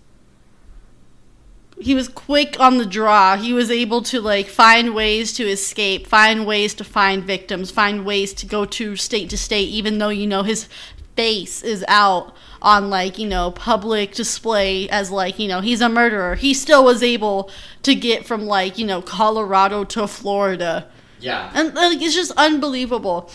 [1.80, 3.38] he was quick on the draw.
[3.38, 8.06] He was able to like find ways to escape, find ways to find victims, find
[8.06, 10.68] ways to go to state to state, even though you know his
[11.16, 15.90] face is out on like you know public display as like you know he's a
[15.90, 16.36] murderer.
[16.36, 17.52] He still was able
[17.84, 20.90] to get from like you know Colorado to Florida
[21.20, 23.30] Yeah, and like it's just unbelievable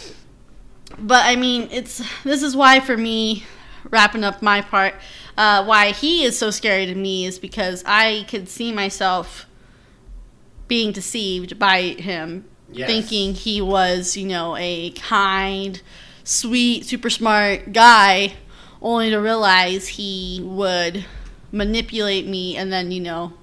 [0.99, 3.45] but i mean it's this is why for me
[3.91, 4.95] wrapping up my part
[5.37, 9.47] uh, why he is so scary to me is because i could see myself
[10.69, 12.89] being deceived by him Yes.
[12.89, 15.83] thinking he was you know a kind
[16.25, 18.33] sweet super smart guy
[18.81, 21.05] only to realize he would
[21.51, 23.35] manipulate me and then you know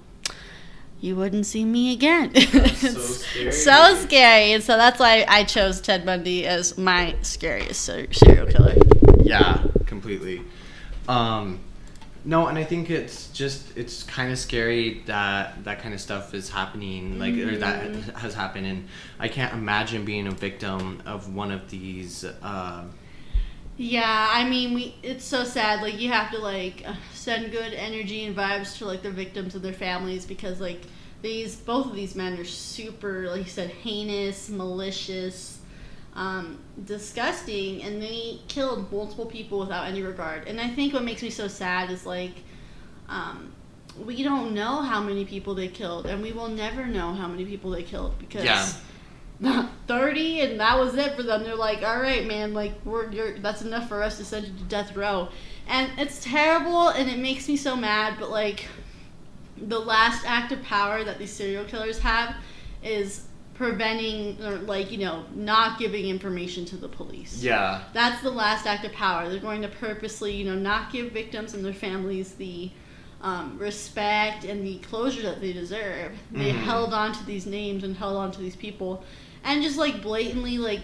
[1.00, 2.34] you wouldn't see me again.
[2.34, 3.52] so scary.
[3.52, 8.74] so scary, and so that's why I chose Ted Bundy as my scariest serial killer.
[9.22, 10.42] Yeah, completely.
[11.08, 11.60] Um,
[12.24, 16.34] No, and I think it's just it's kind of scary that that kind of stuff
[16.34, 18.18] is happening, like or that Mm-hmm.
[18.18, 18.86] has happened, and
[19.18, 22.24] I can't imagine being a victim of one of these.
[22.42, 22.84] Uh,
[23.82, 25.80] Yeah, I mean, we it's so sad.
[25.80, 29.64] Like you have to like send good energy and vibes to like the victims and
[29.64, 30.82] their families because like
[31.22, 35.60] these both of these men are super, like you said, heinous, malicious,
[36.14, 40.46] um, disgusting, and they killed multiple people without any regard.
[40.46, 42.34] And I think what makes me so sad is like.
[43.08, 43.52] Um,
[44.06, 47.44] we don't know how many people they killed, and we will never know how many
[47.44, 48.68] people they killed because Yeah.
[49.86, 53.38] 30 and that was it for them they're like all right man like we're you're,
[53.38, 55.28] that's enough for us to send you to death row
[55.68, 58.66] and it's terrible and it makes me so mad but like
[59.56, 62.34] the last act of power that these serial killers have
[62.82, 68.30] is preventing or like you know not giving information to the police yeah, that's the
[68.30, 69.28] last act of power.
[69.28, 72.70] They're going to purposely, you know, not give victims and their families the
[73.20, 76.12] um, respect and the closure that they deserve.
[76.32, 76.62] They Mhm.
[76.62, 79.04] held on to these names and held on to these people,
[79.44, 80.82] and just like blatantly, like,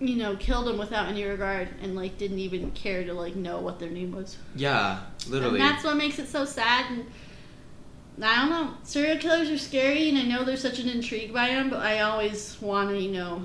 [0.00, 3.58] you know, killed them without any regard, and like didn't even care to like know
[3.60, 4.36] what their name was.
[4.54, 5.60] yeah, literally.
[5.60, 6.90] And that's what makes it so sad.
[6.90, 7.06] And
[8.20, 8.74] I don't know.
[8.82, 12.00] Serial killers are scary, and I know there's such an intrigue by them, but I
[12.00, 13.42] always want to, you know,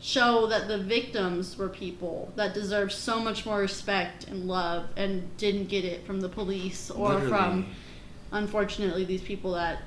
[0.00, 5.36] show that the victims were people that deserve so much more respect and love and
[5.36, 7.28] didn't get it from the police or Literally.
[7.28, 7.66] from,
[8.32, 9.82] unfortunately, these people that,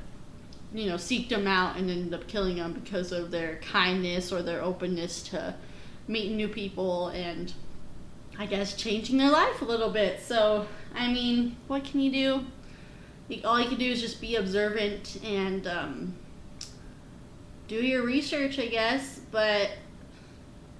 [0.73, 4.41] you know, seeked them out and ended up killing them because of their kindness or
[4.41, 5.55] their openness to
[6.07, 7.53] meeting new people and
[8.37, 10.21] I guess changing their life a little bit.
[10.21, 12.45] So, I mean, what can you do?
[13.43, 16.15] All you can do is just be observant and um,
[17.67, 19.21] do your research, I guess.
[19.31, 19.71] But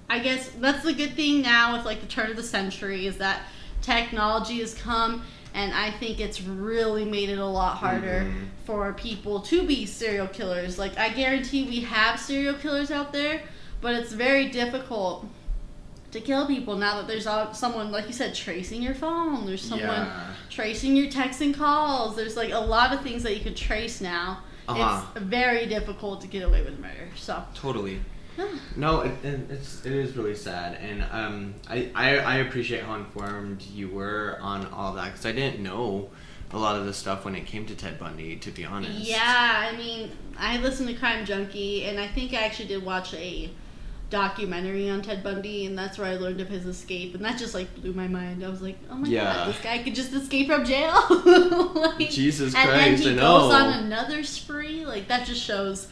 [0.08, 3.18] I guess that's the good thing now with like the turn of the century is
[3.18, 3.42] that
[3.82, 5.22] technology has come,
[5.56, 8.48] and I think it's really made it a lot harder Mhm.
[8.66, 10.78] for people to be serial killers.
[10.78, 13.42] Like I guarantee we have serial killers out there,
[13.80, 15.26] but it's very difficult
[16.12, 17.26] to kill people now that there's
[17.58, 19.46] someone like you said tracing your phone.
[19.46, 20.20] There's someone Yeah.
[20.50, 22.16] tracing your texts and calls.
[22.16, 24.38] There's like a lot of things that you can trace now.
[24.68, 25.00] Uh-huh.
[25.14, 27.08] It's very difficult to get away with murder.
[27.16, 28.00] So Totally.
[28.76, 32.94] No, it, it, it's it is really sad, and um, I, I I appreciate how
[32.96, 36.10] informed you were on all that because I didn't know
[36.52, 38.36] a lot of the stuff when it came to Ted Bundy.
[38.36, 38.98] To be honest.
[38.98, 43.14] yeah, I mean, I listened to Crime Junkie, and I think I actually did watch
[43.14, 43.50] a
[44.08, 47.54] documentary on Ted Bundy, and that's where I learned of his escape, and that just
[47.54, 48.44] like blew my mind.
[48.44, 49.24] I was like, oh my Yeah.
[49.24, 50.94] god, this guy could just escape from jail.
[51.74, 54.84] like, Jesus and then he goes on another spree.
[54.86, 55.88] Like that just shows.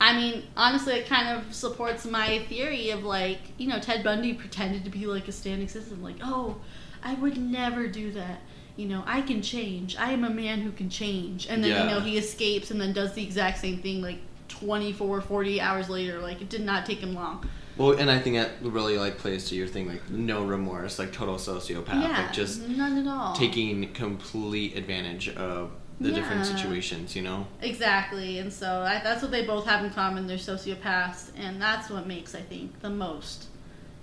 [0.00, 4.32] I mean, honestly, it kind of supports my theory of like, you know, Ted Bundy
[4.32, 6.56] pretended to be like a standing citizen, like, oh,
[7.02, 8.40] I would never do that.
[8.76, 9.96] You know, I can change.
[9.96, 11.46] I am a man who can change.
[11.48, 11.84] And then, Yeah.
[11.84, 15.90] you know, he escapes and then does the exact same thing like 24, 40 hours
[15.90, 16.18] later.
[16.20, 17.46] Like, it did not take him long.
[17.76, 21.12] Well, and I think that really like plays to your thing, like no remorse, like
[21.12, 23.34] total sociopath, yeah, like just none at all.
[23.34, 25.70] taking complete advantage of
[26.00, 27.14] the different situations.
[27.14, 27.46] You know.
[27.62, 30.26] Exactly, and so I, that's what they both have in common.
[30.26, 33.46] They're sociopaths, and that's what makes I think the most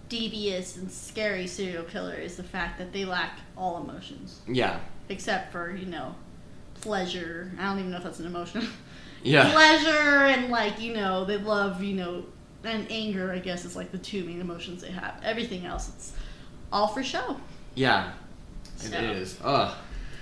[0.10, 4.80] devious and scary serial killer is the fact that they lack all emotions, Yeah.
[5.10, 6.16] except for you know
[6.76, 7.52] pleasure.
[7.60, 8.68] I don't even know if that's an emotion.
[9.24, 9.52] Yeah.
[9.52, 12.24] pleasure and like you know they love you know
[12.64, 13.32] and anger.
[13.34, 15.20] I guess is like the two main emotions they have.
[15.24, 16.14] Everything else it's
[16.72, 17.36] all for show.
[17.74, 18.12] Yeah.
[18.78, 19.38] It So- is.
[19.43, 19.76] Oh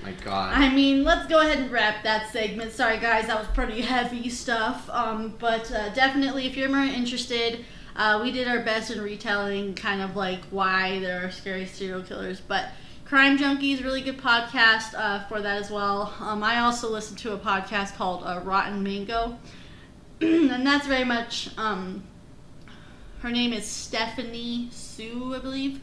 [0.05, 0.53] my god.
[0.53, 2.71] I mean, let's go ahead and wrap that segment.
[2.71, 4.87] Sorry, guys, that was pretty heavy stuff.
[4.91, 9.73] Um, but uh, definitely, if you're more interested, uh, we did our best in retelling
[9.73, 12.39] kind of like why there are scary serial killers.
[12.39, 12.69] But
[13.05, 16.13] Crime Junkies, really good podcast uh, for that as well.
[16.19, 19.37] Um, I also listen to a podcast called uh, Rotten Mango,
[20.21, 21.49] and that's very much.
[21.57, 22.03] Um,
[23.21, 25.81] her name is Stephanie Soo, I believe,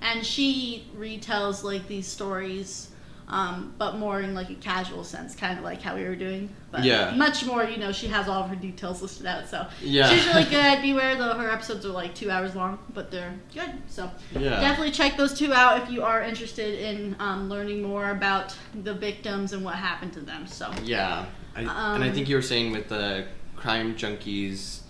[0.00, 2.90] and she retells like these stories,
[3.28, 6.50] um, but more in like a casual sense, kind of like how we were doing.
[6.70, 7.14] But Yeah.
[7.14, 9.48] much more, you know, she has all of her details listed out.
[9.48, 10.08] So Yeah.
[10.08, 10.82] she's really good.
[10.82, 13.70] Beware though, her episodes are like two hours long, but they're good.
[13.88, 14.60] So Yeah.
[14.60, 18.92] definitely check those two out if you are interested in um, learning more about the
[18.94, 20.46] victims and what happened to them.
[20.46, 21.24] So Yeah,
[21.56, 24.80] I, and I Um, think you were saying with the crime junkies.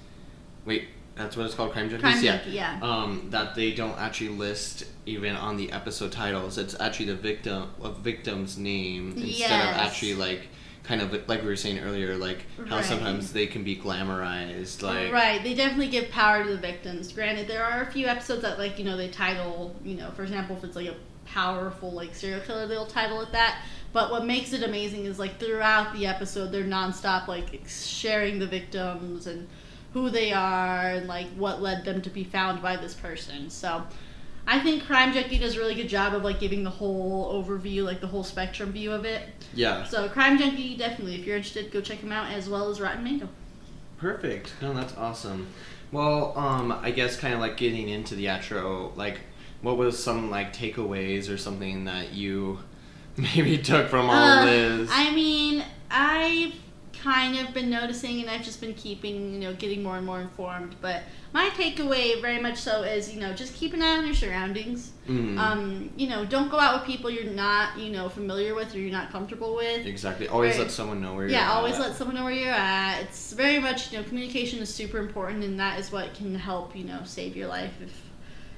[0.64, 2.00] Wait, that's what it's called, crime junkies.
[2.00, 2.36] Crime yeah.
[2.36, 2.78] Junkie, yeah.
[2.82, 6.58] Um, that they don't actually list even on the episode titles.
[6.58, 10.48] It's actually the victim, a victim's name instead of actually like
[10.82, 12.84] kind of like we were saying earlier, like how Right.
[12.84, 17.12] sometimes they can be glamorized, like right, they definitely give power to the victims.
[17.12, 20.22] Granted, there are a few episodes that, like, you know, they title, you know, for
[20.22, 20.96] example, if it's like a
[21.26, 23.62] powerful like serial killer they'll title it that
[23.94, 28.46] but what makes it amazing is like throughout the episode they're nonstop like sharing the
[28.46, 29.48] victims and
[29.95, 33.82] who they are and like what led them to be found by this person so
[34.47, 37.82] I think Crime Junkie does a really good job of like giving the whole overview,
[37.82, 39.22] like the whole spectrum view of it.
[39.55, 39.84] Yeah.
[39.84, 43.03] So Crime Junkie, definitely, if you're interested, go check him out, as well as Rotten
[43.03, 43.26] Mango.
[43.97, 44.53] Perfect.
[44.61, 45.47] No, that's awesome.
[45.92, 49.20] Well, um, I guess kind of like getting into the outro, like,
[49.62, 52.59] what was some like takeaways or something that you
[53.16, 54.90] maybe took from all Uh, of this?
[54.92, 56.53] I mean, I've
[57.05, 60.20] kind of been noticing, and I've just been keeping, you know, getting more and more
[60.22, 60.74] informed.
[60.80, 61.02] But
[61.34, 64.92] my takeaway, very much so, is you know, just keep an eye on your surroundings.
[65.07, 65.38] Mhm.
[65.38, 68.78] Um, you know, don't go out with people you're not, you know, familiar with or
[68.78, 69.84] you're not comfortable with.
[69.86, 70.28] exactly.
[70.28, 70.62] Always Right.
[70.62, 71.57] let someone know where you're Yeah, at.
[71.57, 73.02] always let someone know where you're at.
[73.02, 76.74] It's very much, you know, communication is super important, and that is what can help,
[76.74, 77.92] you know, save your life if,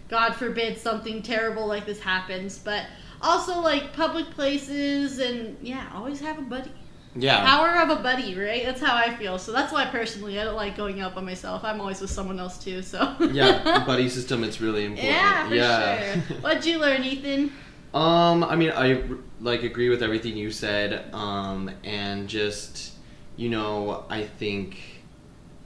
[0.09, 2.59] God forbid, something terrible like this happens.
[2.59, 2.85] But
[3.21, 6.71] also, like, public places, and yeah, always have a buddy.
[7.17, 7.45] Yeah.
[7.45, 8.65] Power of a buddy, right?
[8.65, 9.39] That's how I feel.
[9.39, 11.65] So that's why, personally, I don't like going out by myself.
[11.65, 13.15] I'm always with someone else, too, so.
[13.33, 14.45] yeah, buddy system.
[14.45, 15.13] It's really important.
[15.13, 16.13] Yeah, for yeah.
[16.13, 16.37] sure.
[16.39, 17.53] What'd you learn, Ethan?
[17.95, 19.03] Um, I mean, I
[19.41, 21.13] like agree with everything you said.
[21.15, 22.93] Um, and just
[23.37, 24.79] you know, I think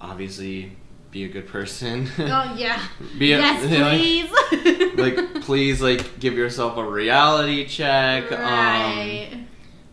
[0.01, 0.77] obviously
[1.11, 2.09] be a good person.
[2.19, 2.83] Oh, yeah.
[3.19, 4.97] Be a- yes, like- please.
[4.97, 8.31] like, please, like, give yourself a reality check.
[8.31, 9.31] Um, right.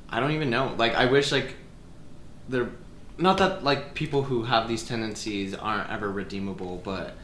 [0.09, 0.73] I don't even know.
[0.77, 1.55] Like, I wish like
[2.49, 2.69] there,
[3.17, 7.15] not that like people who have these tendencies aren't ever redeemable, but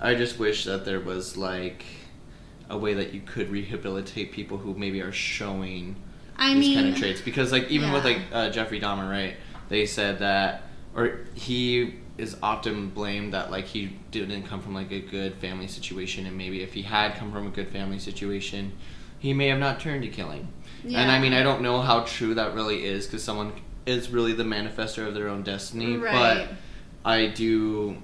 [0.00, 1.84] I just wish that there was like
[2.68, 5.96] a way that you could rehabilitate people who maybe are showing
[6.36, 9.34] I these mean, kind of traits because like even with like uh, Jeffrey Dahmer, right?
[9.68, 10.62] They said that,
[10.94, 15.66] or he is often blamed that like he didn't come from like a good family
[15.66, 18.72] situation, and maybe if he had come from a good family situation,
[19.18, 20.48] he may have not turned to killing.
[20.84, 23.52] And I mean, I don't know how true that really is because someone
[23.86, 26.48] is really the manifester of their own destiny, Right.
[26.48, 26.56] but
[27.04, 27.96] I do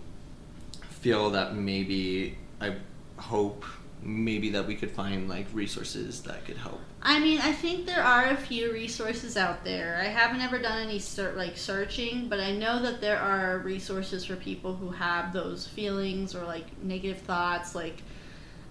[1.01, 2.75] feel that maybe I
[3.17, 3.65] hope
[4.03, 6.81] maybe that we could find like resources that could help.
[7.03, 10.01] I mean, I think there are a few resources out there.
[10.03, 14.25] I haven't ever done any ser- like searching, but I know that there are resources
[14.25, 18.03] for people who have those feelings or like negative thoughts, like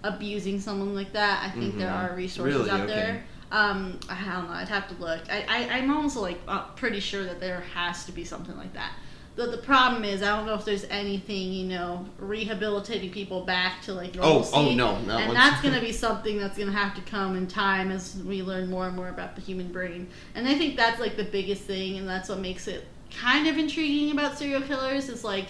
[0.02, 1.42] abusing someone like that.
[1.44, 2.12] I think there Mhm.
[2.12, 2.70] are resources Really?
[2.70, 2.94] out Okay.
[2.94, 3.24] there.
[3.56, 4.52] Um, I don't know.
[4.54, 5.20] I'd have to look.
[5.30, 8.72] I, I I'm almost like uh, pretty sure that there has to be something like
[8.74, 8.92] that.
[9.36, 13.82] The, the problem is I don't know if there's anything you know rehabilitating people back
[13.82, 14.52] to like Oh, normalcy.
[14.54, 17.46] oh, oh no, that and that's gonna be something that's gonna have to come in
[17.46, 20.08] time as we learn more and more about the human brain.
[20.34, 23.56] And I think that's like the biggest thing, and that's what makes it kind of
[23.58, 25.46] intriguing about serial killers is like,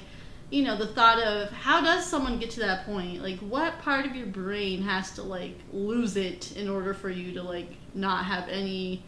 [0.50, 3.22] you know, the thought of how does someone get to that point?
[3.22, 7.32] Like, what part of your brain has to like lose it in order for you
[7.34, 9.02] to like not have any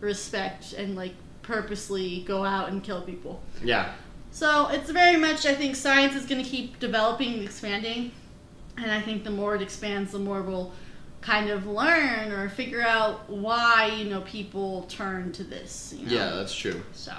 [0.00, 3.42] respect and like purposely go out and kill people?
[3.62, 3.92] Yeah.
[4.30, 8.12] So it's very much, I think, science is going to keep developing and expanding.
[8.76, 10.72] And I think the more it expands, the more we'll
[11.20, 15.94] kind of learn or figure out why, you know, people turn to this.
[15.96, 16.12] You know?
[16.12, 16.82] Yeah, that's true.
[16.92, 17.12] So.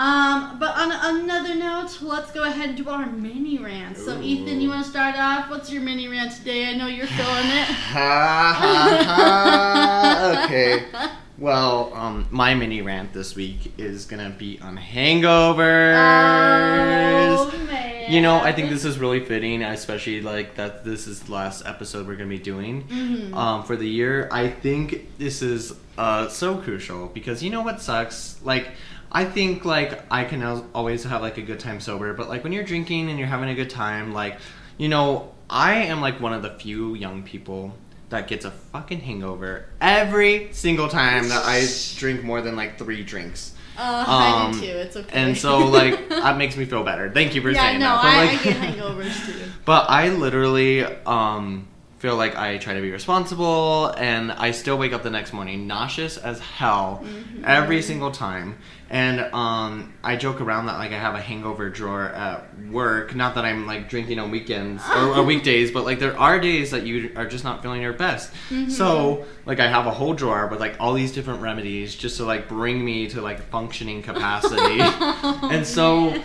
[0.00, 3.98] Um, but on another note, let's go ahead and do our mini rant.
[3.98, 4.22] So, Ooh.
[4.22, 5.50] Ethan, you want to start off?
[5.50, 6.70] What's your mini rant today?
[6.70, 7.66] I know you're feeling it.
[7.90, 10.44] Ha ha ha.
[10.44, 10.84] Okay.
[11.36, 15.96] Well, um, my mini rant this week is gonna be on hangovers.
[17.36, 18.10] Oh, man.
[18.10, 21.64] You know, I think this is really fitting, especially like that this is the last
[21.66, 23.34] episode we're gonna be doing Mhm.
[23.34, 24.28] um, for the year.
[24.32, 28.38] I think this is uh, so crucial because you know what sucks?
[28.42, 28.68] Like,
[29.12, 30.42] I think like I can
[30.74, 33.48] always have like a good time sober, but like when you're drinking and you're having
[33.48, 34.38] a good time, like,
[34.78, 37.74] you know, I am like one of the few young people
[38.10, 43.02] that gets a fucking hangover every single time that I drink more than like three
[43.02, 43.54] drinks.
[43.78, 44.66] Uh, I Um, do too.
[44.66, 45.08] It's okay.
[45.12, 47.10] And so like that makes me feel better.
[47.10, 48.02] Thank you for yeah, saying no, that.
[48.02, 49.50] But, I, like- I get hangovers too.
[49.64, 51.66] but I literally um,
[51.98, 55.66] feel like I try to be responsible, and I still wake up the next morning
[55.66, 57.44] nauseous as hell Mm-hmm.
[57.44, 58.56] every single time.
[58.90, 63.14] And um, I joke around that like I have a hangover drawer at work.
[63.14, 66.72] Not that I'm like drinking on weekends or, or weekdays, but like there are days
[66.72, 68.32] that you are just not feeling your best.
[68.50, 68.68] Mm-hmm.
[68.70, 72.24] So like I have a whole drawer with like all these different remedies just to
[72.24, 74.80] like bring me to like functioning capacity.
[74.80, 76.24] and so man.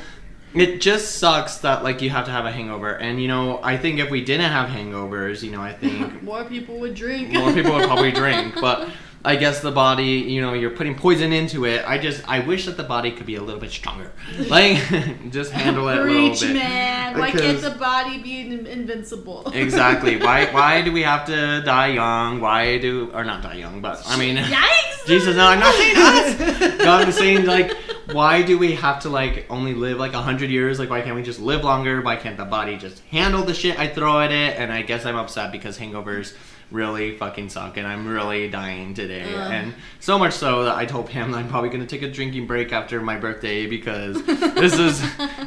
[0.56, 3.78] it just sucks that like you have to have a hangover and you know i
[3.78, 7.32] think if we didn't have hangovers you know i think More people would drink.
[7.32, 8.90] more people would probably drink but
[9.26, 11.84] I guess the body, you know, you're putting poison into it.
[11.88, 14.12] I just, I wish that the body could be a little bit stronger.
[14.48, 14.78] Like,
[15.32, 16.54] just handle it a little Preach, bit.
[16.54, 17.18] man.
[17.18, 19.52] Why can't the body be invincible?
[19.56, 20.18] Exactly.
[20.18, 22.40] Why, why do we have to die young?
[22.40, 25.06] Why do, or not die young, but I mean, Yikes!
[25.08, 26.78] Jesus, no, I'm not saying us.
[26.84, 27.72] God, I'm saying like,
[28.12, 30.78] why do we have to like only live like a hundred years?
[30.78, 32.02] Like, why can't we just live longer?
[32.02, 34.58] Why can't the body just handle the shit I throw at it?
[34.60, 36.36] And I guess I'm upset because hangovers
[36.72, 39.24] really fucking suck, and I'm really dying today.
[39.24, 39.52] Ugh.
[39.52, 42.48] And so much so that I told Pam that I'm probably gonna take a drinking
[42.48, 45.04] break after my birthday because this is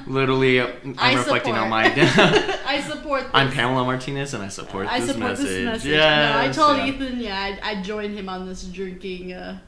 [0.07, 1.85] literally I'm I reflecting on my.
[2.67, 3.31] I support this.
[3.35, 5.47] I'm Pamela Martinez, and I support I this support message.
[5.47, 5.91] this message.
[5.91, 6.87] Yes, no, I told yeah.
[6.87, 9.59] Ethan, yeah, I'd, I'd join him on this drinking, uh,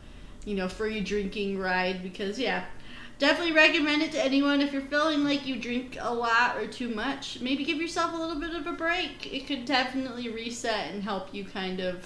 [0.45, 2.65] you know, free drinking ride because, yeah,
[3.21, 6.89] definitely recommend it to anyone if you're feeling like you drink a lot or too
[6.89, 7.39] much.
[7.41, 9.33] Maybe give yourself a little bit of a break.
[9.33, 12.05] It could definitely reset and help you kind of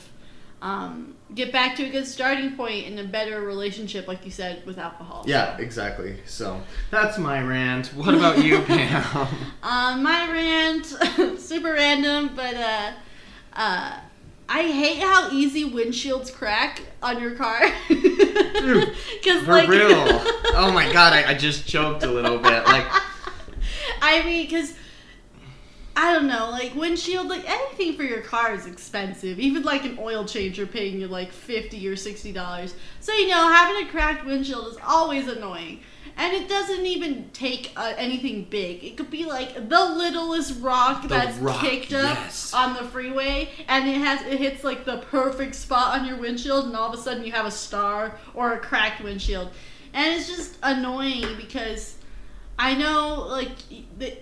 [0.61, 4.67] um, get back to a good starting point and a better relationship, like you said,
[4.67, 5.25] with alcohol.
[5.27, 6.19] Yeah, exactly.
[6.27, 6.61] So
[6.91, 7.89] that's my rant.
[7.89, 9.29] What about you, Pam?
[9.63, 10.87] Um, my rant,
[11.41, 12.93] super random, but uh,
[13.53, 13.99] uh,
[14.49, 17.61] I hate how easy windshields crack on your car.
[17.89, 20.23] Because For like, real.
[20.57, 22.65] Oh my god, I, I just choked a little bit.
[22.65, 22.87] Like,
[24.03, 24.75] I mean, because
[25.97, 29.41] I don't know, like windshield, like anything for your car is expensive.
[29.41, 32.75] Even like an oil change, you're paying you like fifty or sixty dollars.
[33.01, 35.81] So you know, having a cracked windshield is always annoying.
[36.17, 38.85] And it doesn't even take uh, anything big.
[38.85, 42.55] It could be like the littlest rock that's rock, kicked up yes.
[42.55, 46.67] on the freeway, and it has it hits like the perfect spot on your windshield,
[46.67, 49.51] and all of a sudden you have a star or a cracked windshield,
[49.93, 51.97] and it's just annoying because
[52.59, 53.51] I know like
[53.99, 54.17] the,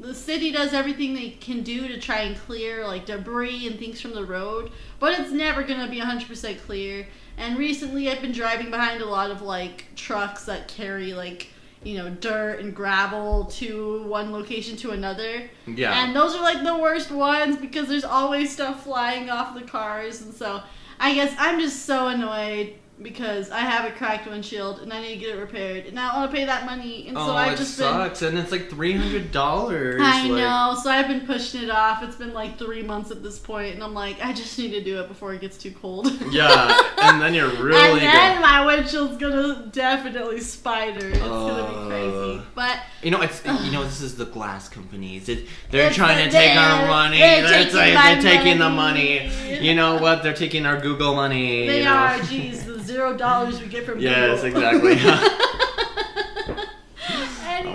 [0.00, 4.00] the city does everything they can do to try and clear like debris and things
[4.00, 4.70] from the road,
[5.00, 7.06] but it's never gonna be 100% clear.
[7.36, 11.48] And recently I've been driving behind a lot of like trucks that carry like
[11.82, 15.48] you know dirt and gravel to one location to another.
[15.66, 16.04] yeah.
[16.04, 20.22] And those are like the worst ones because there's always stuff flying off the cars
[20.22, 20.62] and so
[20.98, 25.14] I guess I'm just so annoyed because I have a cracked windshield and I need
[25.14, 27.36] to get it repaired and I don't want to pay that money and so oh,
[27.36, 29.96] I've it just sucks, and it's like three hundred dollars.
[29.96, 33.22] been I know so I've been pushing it off it's been like three months at
[33.22, 35.72] this point and I'm like I just need to do it before it gets too
[35.72, 38.40] cold Yeah, and then you're really and then good.
[38.42, 41.88] my windshield's gonna definitely spider it's gonna be Uh.
[41.88, 45.28] crazy but You know, it's you know this is the glass companies.
[45.28, 47.18] It, they're It's trying to take our money.
[47.18, 49.30] they're They're, taking they're taking the money.
[49.60, 50.22] You know what?
[50.22, 51.66] They're taking our Google money.
[51.66, 51.92] they know?
[51.94, 54.62] are geez the zero dollars we get from Yes, Google.
[54.62, 54.92] exactly.
[54.92, 56.66] anyway,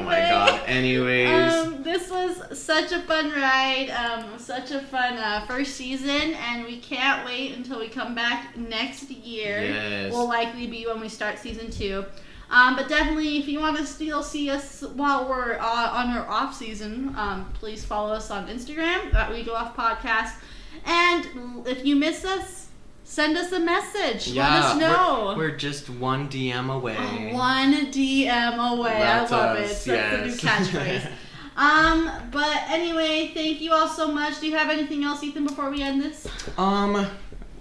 [0.01, 0.61] Oh my god.
[0.67, 1.53] Anyways.
[1.53, 6.63] Um, this was such a fun ride, um, such a fun uh, first season, and
[6.65, 9.63] we can't wait until we come back next year.
[9.63, 10.13] Yes.
[10.13, 12.05] Will likely be when we start season two.
[12.49, 16.27] Um, but definitely, if you want to still see us while we're uh, on our
[16.27, 20.33] off season, um, please follow us on Instagram at We Go Off Podcast.
[20.85, 22.60] And if you miss us,
[23.03, 24.27] send us a message.
[24.29, 25.33] yeah, Let us know.
[25.37, 26.95] We're, we're just one DM away.
[27.33, 28.93] One DM away.
[28.99, 29.87] That's I love us, it.
[29.87, 30.19] That's yes.
[30.19, 31.11] the new catchphrase.
[31.57, 34.39] um, but anyway, thank you all so much.
[34.39, 36.27] Do you have anything else, Ethan, before we end this?
[36.57, 37.07] Um,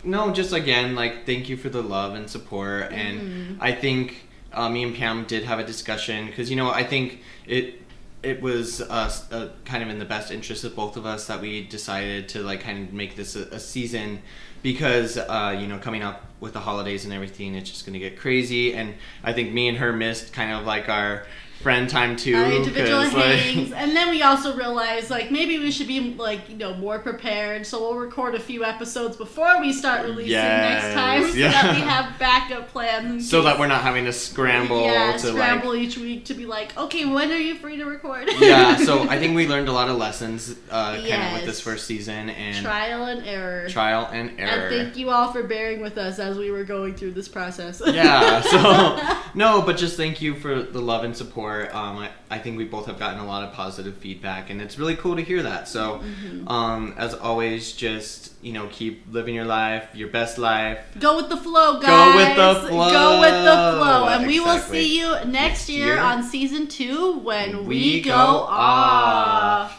[0.04, 2.92] no, just again, like, thank you for the love and support.
[2.92, 3.56] And Mhm.
[3.60, 7.22] I think uh, me and Pam did have a discussion because, you know, I think
[7.46, 7.76] it
[8.22, 11.40] it was uh, uh, kind of in the best interest of both of us that
[11.40, 14.20] we decided to, like, kind of make this a, a season
[14.62, 17.98] because, uh, you know, coming up with the holidays and everything, it's just going to
[17.98, 18.74] get crazy.
[18.74, 21.26] And I think me and her missed kind of like our
[21.62, 22.34] friend time too.
[22.36, 26.48] Uh, individual 'cause, like- and then we also realized like maybe we should be like
[26.48, 27.66] you know more prepared.
[27.66, 31.50] So we'll record a few episodes before we start releasing next time, so yeah.
[31.50, 33.28] that we have backup plans.
[33.28, 36.46] so that we're not having to scramble yeah, to scramble like each week to be
[36.46, 38.28] like, okay, when are you free to record?
[38.40, 41.60] yeah so i think we learned a lot of lessons uh, kind of with this
[41.60, 43.68] first season and trial and error.
[43.68, 46.94] trial and error And thank you all for bearing with us as we were going
[46.94, 47.82] through this process.
[47.86, 52.38] yeah so no but just thank you for the love and support um, I, I
[52.38, 55.22] think we both have gotten a lot of positive feedback and it's really cool to
[55.22, 56.48] hear that so Mm-hmm.
[56.48, 61.28] um, as always just you know keep living your life your best life Go with
[61.28, 61.90] the flow, guys.
[61.90, 62.90] Go with the flow.
[62.90, 64.08] Go with the flow.
[64.08, 65.98] And we will see you next Next year, year.
[65.98, 69.76] on season two when we, we go, go off.